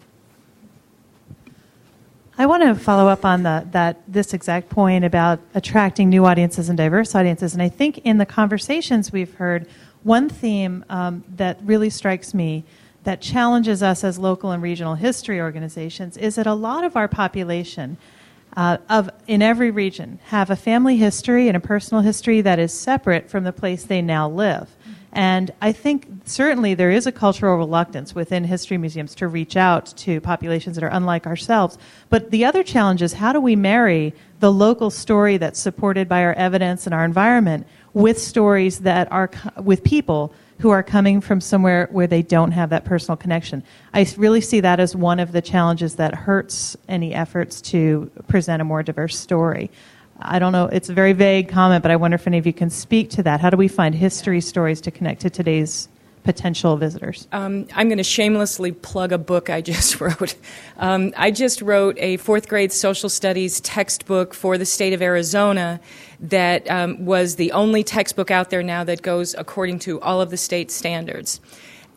[2.37, 6.69] I want to follow up on the, that this exact point about attracting new audiences
[6.69, 7.53] and diverse audiences.
[7.53, 9.69] And I think in the conversations we've heard,
[10.03, 12.65] one theme um, that really strikes me
[13.05, 17.07] that challenges us as local and regional history organizations is that a lot of our
[17.07, 17.99] population
[18.57, 22.73] uh, of in every region have a family history and a personal history that is
[22.73, 24.71] separate from the place they now live.
[25.15, 29.87] And I think certainly there is a cultural reluctance within history museums to reach out
[29.99, 31.79] to populations that are unlike ourselves.
[32.11, 36.25] But the other challenge is how do we marry the local story that's supported by
[36.25, 39.31] our evidence and our environment with stories that are
[39.63, 43.63] with people who are coming from somewhere where they don't have that personal connection.
[43.93, 48.63] I really see that as one of the challenges that hurts any efforts to present
[48.63, 49.71] a more diverse story.
[50.21, 52.53] I don't know, it's a very vague comment, but I wonder if any of you
[52.53, 53.41] can speak to that.
[53.41, 55.89] How do we find history stories to connect to today's
[56.23, 57.29] potential visitors?
[57.33, 60.35] Um, I'm going to shamelessly plug a book I just wrote.
[60.79, 65.81] Um, I just wrote a fourth grade social studies textbook for the state of Arizona
[66.21, 70.31] that um, was the only textbook out there now that goes according to all of
[70.31, 71.41] the state standards.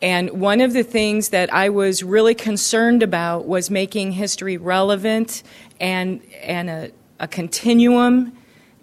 [0.00, 5.42] And one of the things that I was really concerned about was making history relevant
[5.80, 6.90] and, and a,
[7.20, 8.36] a continuum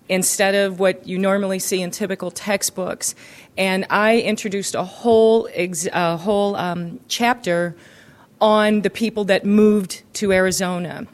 [0.07, 3.15] instead of what you normally see in typical textbooks.
[3.57, 7.75] And I introduced a whole, ex- a whole um, chapter
[8.39, 11.07] on the people that moved to Arizona.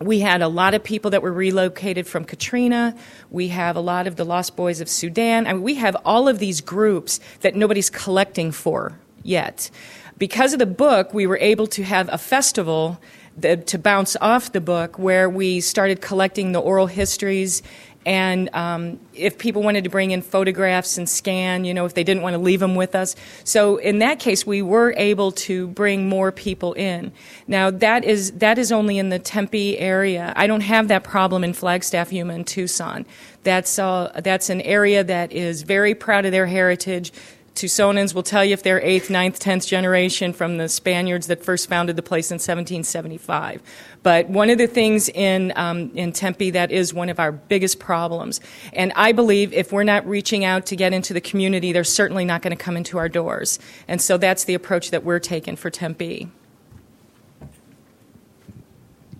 [0.00, 2.96] We had a lot of people that were relocated from Katrina.
[3.30, 5.46] We have a lot of the Lost Boys of Sudan.
[5.46, 9.70] I mean, we have all of these groups that nobody's collecting for yet.
[10.16, 12.98] Because of the book, we were able to have a festival
[13.40, 17.62] the, to bounce off the book where we started collecting the oral histories
[18.06, 22.02] and um, if people wanted to bring in photographs and scan, you know, if they
[22.02, 23.14] didn't want to leave them with us.
[23.44, 27.12] So in that case, we were able to bring more people in.
[27.46, 30.32] Now that is that is only in the Tempe area.
[30.34, 33.04] I don't have that problem in Flagstaff, Yuma, and Tucson.
[33.42, 37.12] That's uh, that's an area that is very proud of their heritage.
[37.60, 41.68] Tucsonans will tell you if they're eighth, ninth, tenth generation from the Spaniards that first
[41.68, 43.62] founded the place in 1775.
[44.02, 47.78] But one of the things in um, in Tempe that is one of our biggest
[47.78, 48.40] problems,
[48.72, 52.24] and I believe if we're not reaching out to get into the community, they're certainly
[52.24, 53.58] not going to come into our doors.
[53.86, 56.30] And so that's the approach that we're taking for Tempe.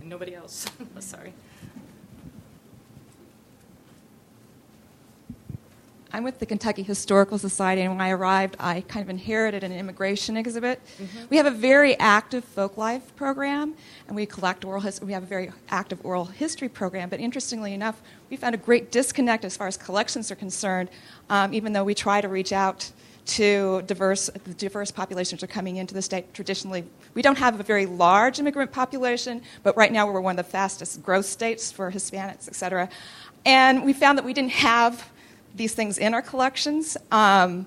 [0.01, 0.65] And nobody else.
[0.99, 1.35] Sorry.
[6.12, 9.70] I'm with the Kentucky Historical Society, and when I arrived, I kind of inherited an
[9.70, 10.81] immigration exhibit.
[11.01, 11.27] Mm-hmm.
[11.31, 13.74] We have a very active folk life program,
[14.09, 15.07] and we collect oral history.
[15.07, 18.91] We have a very active oral history program, but interestingly enough, we found a great
[18.91, 20.89] disconnect as far as collections are concerned,
[21.28, 22.91] um, even though we try to reach out
[23.27, 26.35] to diverse, the diverse populations are coming into the state.
[26.35, 26.85] Traditionally,
[27.15, 30.51] we don't have a very large immigrant population, but right now we're one of the
[30.51, 32.89] fastest growth states for Hispanics, et cetera.
[33.47, 35.09] And we found that we didn't have
[35.55, 37.66] these things in our collections, um,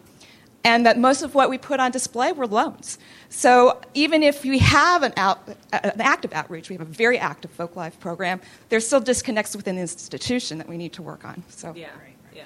[0.63, 2.97] and that most of what we put on display were loans.
[3.29, 7.51] So even if we have an, out, an active outreach, we have a very active
[7.51, 8.39] folk life program,
[8.69, 11.43] there's still disconnects within the institution that we need to work on.
[11.49, 11.89] So yeah,
[12.33, 12.43] yeah.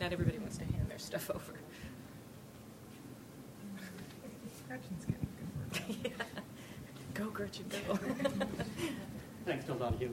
[0.00, 1.54] Not everybody wants to hand their stuff over.
[4.66, 6.14] Gretchen's getting good work.
[6.18, 6.24] yeah.
[7.14, 7.94] Go, Gretchen, go.
[9.44, 10.12] Thanks, Bill Donahue.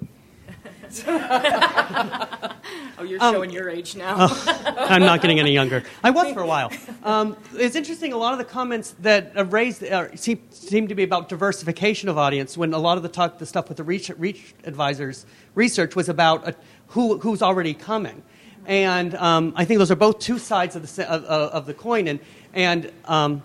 [1.07, 4.15] oh, you're um, showing your age now.
[4.17, 5.84] oh, I'm not getting any younger.
[6.03, 6.72] I was for a while.
[7.03, 8.13] Um, it's interesting.
[8.13, 12.07] A lot of the comments that are raised uh, seem, seem to be about diversification
[12.07, 12.57] of audience.
[12.57, 16.07] When a lot of the talk, the stuff with the reach, reach advisors research was
[16.07, 16.51] about uh,
[16.89, 18.23] who, who's already coming,
[18.65, 22.07] and um, I think those are both two sides of the of, of the coin.
[22.07, 22.19] And
[22.53, 23.43] and um,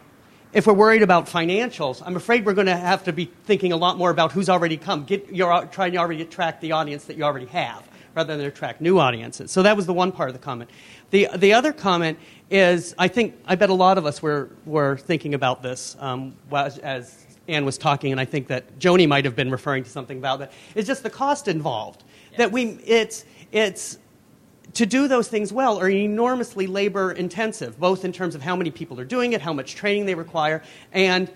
[0.52, 3.76] if we're worried about financials, I'm afraid we're going to have to be thinking a
[3.76, 5.04] lot more about who's already come.
[5.04, 8.80] Get, you're trying to already attract the audience that you already have rather than attract
[8.80, 9.52] new audiences.
[9.52, 10.70] So that was the one part of the comment.
[11.10, 12.18] The, the other comment
[12.50, 16.34] is I think, I bet a lot of us were, were thinking about this um,
[16.52, 19.90] as, as Anne was talking, and I think that Joni might have been referring to
[19.90, 20.52] something about that.
[20.74, 22.02] It's just the cost involved.
[22.30, 22.38] Yes.
[22.38, 23.98] That we, it's, it's
[24.74, 28.70] to do those things well are enormously labor intensive, both in terms of how many
[28.70, 31.30] people are doing it, how much training they require, and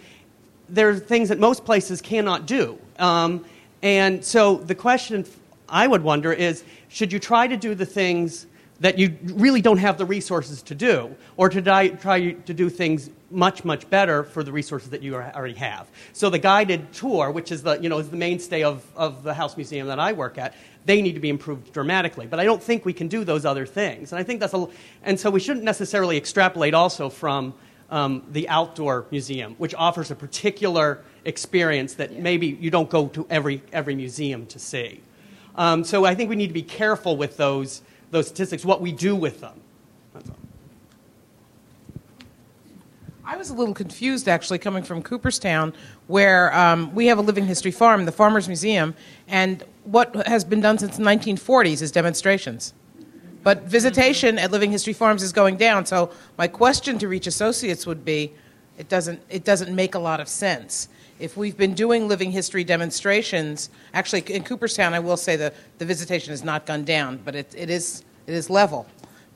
[0.69, 2.79] there are things that most places cannot do.
[2.99, 3.45] Um,
[3.83, 5.27] and so the question
[5.69, 8.47] I would wonder is should you try to do the things
[8.85, 12.69] that you really don't have the resources to do, or to die, try to do
[12.69, 15.89] things much, much better for the resources that you already have?
[16.13, 19.33] So the guided tour, which is the, you know, is the mainstay of, of the
[19.33, 20.53] House Museum that I work at,
[20.85, 22.27] they need to be improved dramatically.
[22.27, 24.13] But I don't think we can do those other things.
[24.13, 24.67] And I think that's a,
[25.03, 27.55] and so we shouldn't necessarily extrapolate also from
[27.89, 33.27] um, the outdoor museum, which offers a particular experience that maybe you don't go to
[33.31, 35.01] every, every museum to see.
[35.55, 37.81] Um, so I think we need to be careful with those,
[38.15, 39.61] those statistics, what we do with them.
[43.27, 45.73] I was a little confused actually coming from Cooperstown,
[46.07, 48.95] where um, we have a living history farm, the Farmers Museum,
[49.27, 52.75] and what has been done since the 1940s is demonstrations.
[53.43, 55.85] But visitation at Living History Farms is going down.
[55.85, 58.33] So my question to Reach Associates would be,
[58.79, 60.89] it doesn't it doesn't make a lot of sense.
[61.19, 65.85] If we've been doing living history demonstrations, actually in Cooperstown, I will say that the
[65.85, 68.87] visitation has not gone down, but it, it is it is level.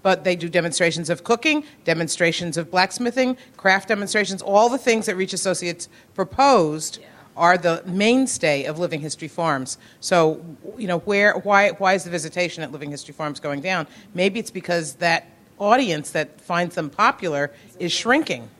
[0.03, 5.17] But they do demonstrations of cooking, demonstrations of blacksmithing, craft demonstrations, all the things that
[5.17, 6.99] Reach Associates proposed.
[7.01, 7.09] Yeah
[7.39, 9.79] are the mainstay of Living History Farms.
[10.01, 10.45] So,
[10.77, 13.87] you know, where, why, why is the visitation at Living History Farms going down?
[14.13, 18.51] Maybe it's because that audience that finds them popular is shrinking.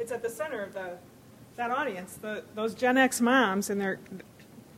[0.00, 0.90] It's at the center of the,
[1.56, 4.00] that audience, the, those Gen X moms, and they're,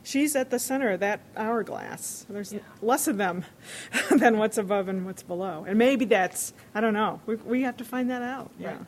[0.07, 2.25] she's at the center of that hourglass.
[2.29, 2.59] There's yeah.
[2.81, 3.43] less of them
[4.11, 5.65] than what's above and what's below.
[5.67, 8.49] And maybe that's, I don't know, we, we have to find that out.
[8.57, 8.69] Yeah.
[8.69, 8.79] Right.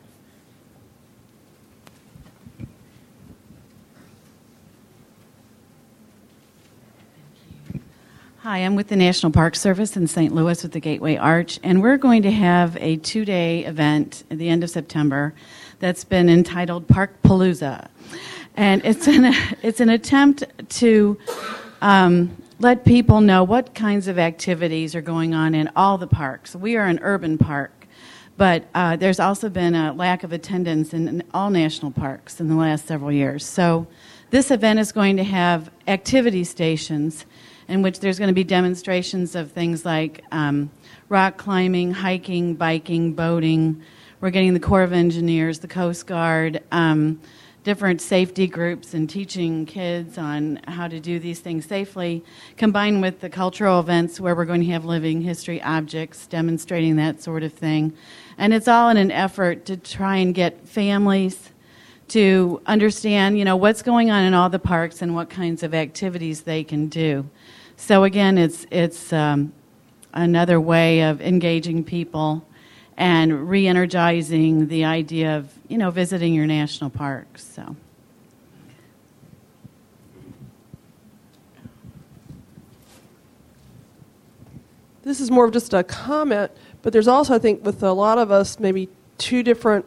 [8.38, 10.34] Hi, I'm with the National Park Service in St.
[10.34, 14.38] Louis with the Gateway Arch, and we're going to have a two day event at
[14.38, 15.34] the end of September
[15.78, 17.88] that's been entitled Park Palooza.
[18.56, 20.44] And it's an, it's an attempt
[20.80, 21.18] to
[21.80, 26.54] um, let people know what kinds of activities are going on in all the parks.
[26.54, 27.86] We are an urban park,
[28.36, 32.54] but uh, there's also been a lack of attendance in all national parks in the
[32.54, 33.46] last several years.
[33.46, 33.86] So
[34.30, 37.26] this event is going to have activity stations
[37.70, 40.70] in which there's going to be demonstrations of things like um,
[41.08, 43.80] rock climbing, hiking, biking, boating.
[44.20, 47.20] We're getting the Corps of Engineers, the Coast Guard, um,
[47.62, 52.24] different safety groups, and teaching kids on how to do these things safely,
[52.56, 57.22] combined with the cultural events where we're going to have living history objects demonstrating that
[57.22, 57.92] sort of thing.
[58.38, 61.50] And it's all in an effort to try and get families
[62.08, 65.74] to understand, you know, what's going on in all the parks and what kinds of
[65.74, 67.28] activities they can do.
[67.76, 69.52] So again, it's it's um,
[70.12, 72.44] another way of engaging people
[72.96, 77.44] and re-energizing the idea of you know, visiting your national parks.
[77.44, 77.76] So.
[85.02, 86.50] This is more of just a comment,
[86.82, 89.86] but there's also, I think, with a lot of us, maybe two different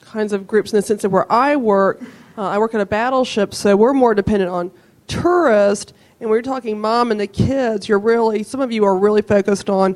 [0.00, 2.02] kinds of groups in the sense that where I work,
[2.36, 4.70] uh, I work at a battleship, so we're more dependent on
[5.06, 5.92] tourists.
[6.20, 9.70] And we're talking mom and the kids, you're really, some of you are really focused
[9.70, 9.94] on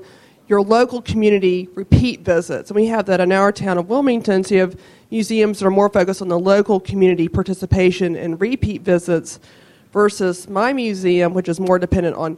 [0.53, 2.69] your local community repeat visits.
[2.69, 4.45] And we have that in our town of Wilmington.
[4.45, 4.79] So you have
[5.11, 9.41] museums that are more focused on the local community participation and repeat visits
[9.95, 12.37] versus my museum, which is more dependent on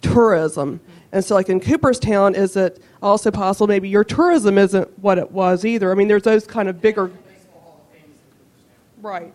[0.00, 0.80] tourism.
[1.12, 5.30] And so, like in Cooperstown, is it also possible maybe your tourism isn't what it
[5.30, 5.92] was either?
[5.92, 7.10] I mean, there's those kind of bigger.
[9.02, 9.34] Right.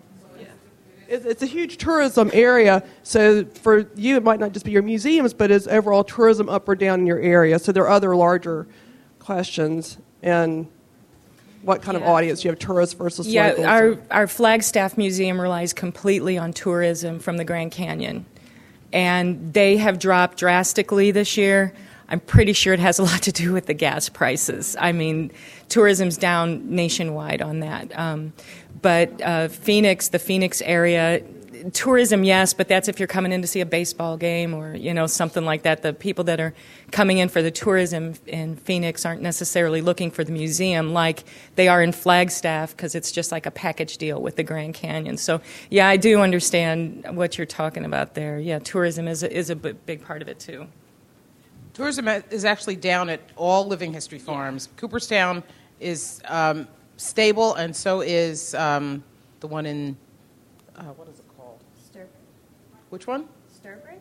[1.07, 5.33] It's a huge tourism area, so for you, it might not just be your museums,
[5.33, 7.59] but is overall tourism up or down in your area.
[7.59, 8.67] So there are other larger
[9.19, 10.67] questions, and
[11.61, 12.03] what kind Yeah.
[12.05, 13.65] of audience you have, tourists versus Yeah, locals?
[13.67, 18.25] our, our Flagstaff Museum relies completely on tourism from the Grand Canyon.
[18.93, 21.73] And they have dropped drastically this year.
[22.07, 24.75] I'm pretty sure it has a lot to do with the gas prices.
[24.79, 25.31] I mean,
[25.69, 27.97] tourism's down nationwide on that.
[27.97, 28.31] Um,
[28.81, 31.21] but uh, Phoenix, the Phoenix area,
[31.73, 34.93] tourism, yes, but that's if you're coming in to see a baseball game or you
[34.93, 35.81] know something like that.
[35.81, 36.53] The people that are
[36.91, 41.23] coming in for the tourism in Phoenix aren't necessarily looking for the museum like
[41.55, 45.17] they are in Flagstaff because it's just like a package deal with the Grand Canyon.
[45.17, 48.39] So yeah, I do understand what you're talking about there.
[48.39, 50.67] Yeah, tourism is a, is a big part of it too.
[51.73, 54.69] Tourism is actually down at all living history farms.
[54.77, 55.43] Cooperstown
[55.81, 59.03] is um, stable, and so is um,
[59.39, 59.97] the one in
[60.75, 61.59] uh, what is it called?
[62.89, 63.27] Which one?
[63.63, 63.99] Sturbridge?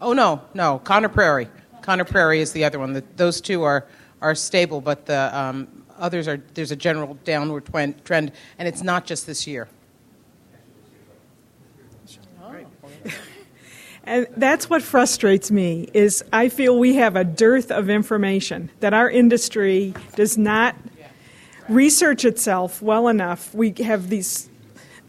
[0.00, 1.48] Oh no, no, Conner Prairie.
[1.82, 2.92] Conner Prairie is the other one.
[2.92, 3.86] The, those two are
[4.20, 8.82] are stable, but the um, others are there's a general downward twen- trend, and it's
[8.82, 9.68] not just this year.
[14.04, 18.94] And that's what frustrates me is I feel we have a dearth of information that
[18.94, 20.74] our industry does not
[21.68, 23.54] research itself well enough.
[23.54, 24.48] We have these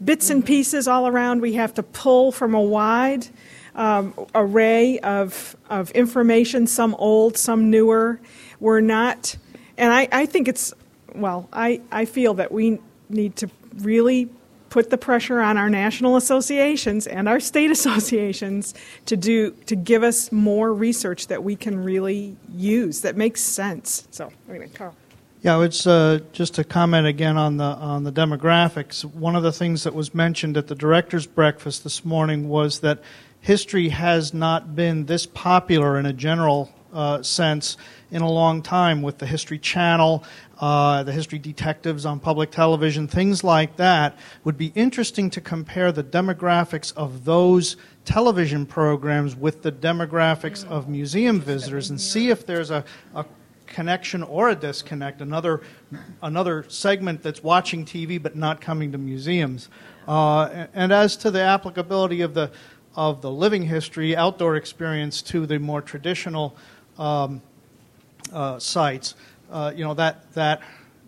[0.04, 1.40] bits and pieces all around.
[1.40, 3.26] We have to pull from a wide
[3.74, 8.20] um, array of of information, some old, some newer.
[8.58, 9.36] We're not,
[9.78, 10.74] and I, I think it's
[11.14, 11.48] well.
[11.52, 12.78] I, I feel that we
[13.08, 14.28] need to really
[14.68, 18.74] put the pressure on our national associations and our state associations
[19.06, 24.06] to do to give us more research that we can really use that makes sense.
[24.10, 24.94] So anyway, Carl.
[25.42, 29.06] Yeah, it's uh, just to comment again on the on the demographics.
[29.06, 32.98] One of the things that was mentioned at the directors' breakfast this morning was that
[33.40, 37.78] history has not been this popular in a general uh, sense
[38.10, 40.24] in a long time with the History Channel,
[40.58, 44.18] uh, the History Detectives on public television, things like that.
[44.44, 50.86] Would be interesting to compare the demographics of those television programs with the demographics of
[50.86, 52.84] museum visitors and see if there's a,
[53.14, 53.24] a
[53.70, 55.62] connection or a disconnect, another,
[56.22, 59.68] another segment that's watching TV but not coming to museums.
[60.06, 62.50] Uh, and, as to the applicability of the,
[62.96, 66.56] of the living history outdoor experience to the more traditional
[66.98, 67.40] um,
[68.32, 69.14] uh, sites,
[69.50, 70.60] uh, you know, that, that,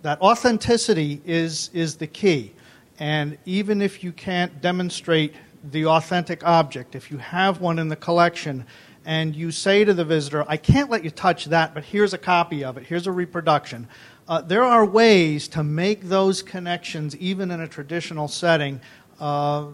[0.03, 2.53] that authenticity is, is the key.
[2.99, 5.35] And even if you can't demonstrate
[5.71, 8.65] the authentic object, if you have one in the collection,
[9.05, 12.19] and you say to the visitor, I can't let you touch that, but here's a
[12.19, 13.89] copy of it, here's a reproduction.
[14.29, 18.81] Uh, there are ways to make those connections, even in a traditional setting,
[19.21, 19.67] uh,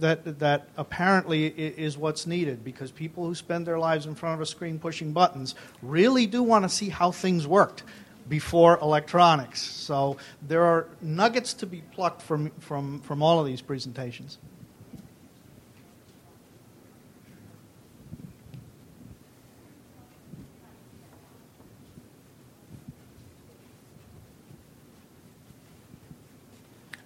[0.00, 4.40] that, that apparently is what's needed because people who spend their lives in front of
[4.40, 7.82] a screen pushing buttons really do want to see how things worked
[8.28, 9.60] before electronics.
[9.60, 10.16] So
[10.46, 14.38] there are nuggets to be plucked from, from, from all of these presentations.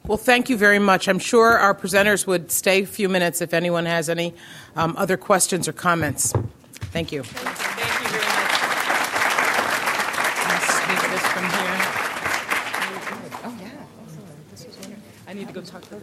[0.06, 1.08] Well, thank you very much.
[1.08, 4.34] I'm sure our presenters would stay a few minutes if anyone has any
[4.76, 6.30] um, other questions or comments.
[6.92, 7.22] Thank you.
[7.22, 7.48] Thank
[8.02, 8.50] you very much.
[11.10, 11.76] This from here.
[13.44, 15.26] Oh, yeah.
[15.26, 16.00] I need to go talk to the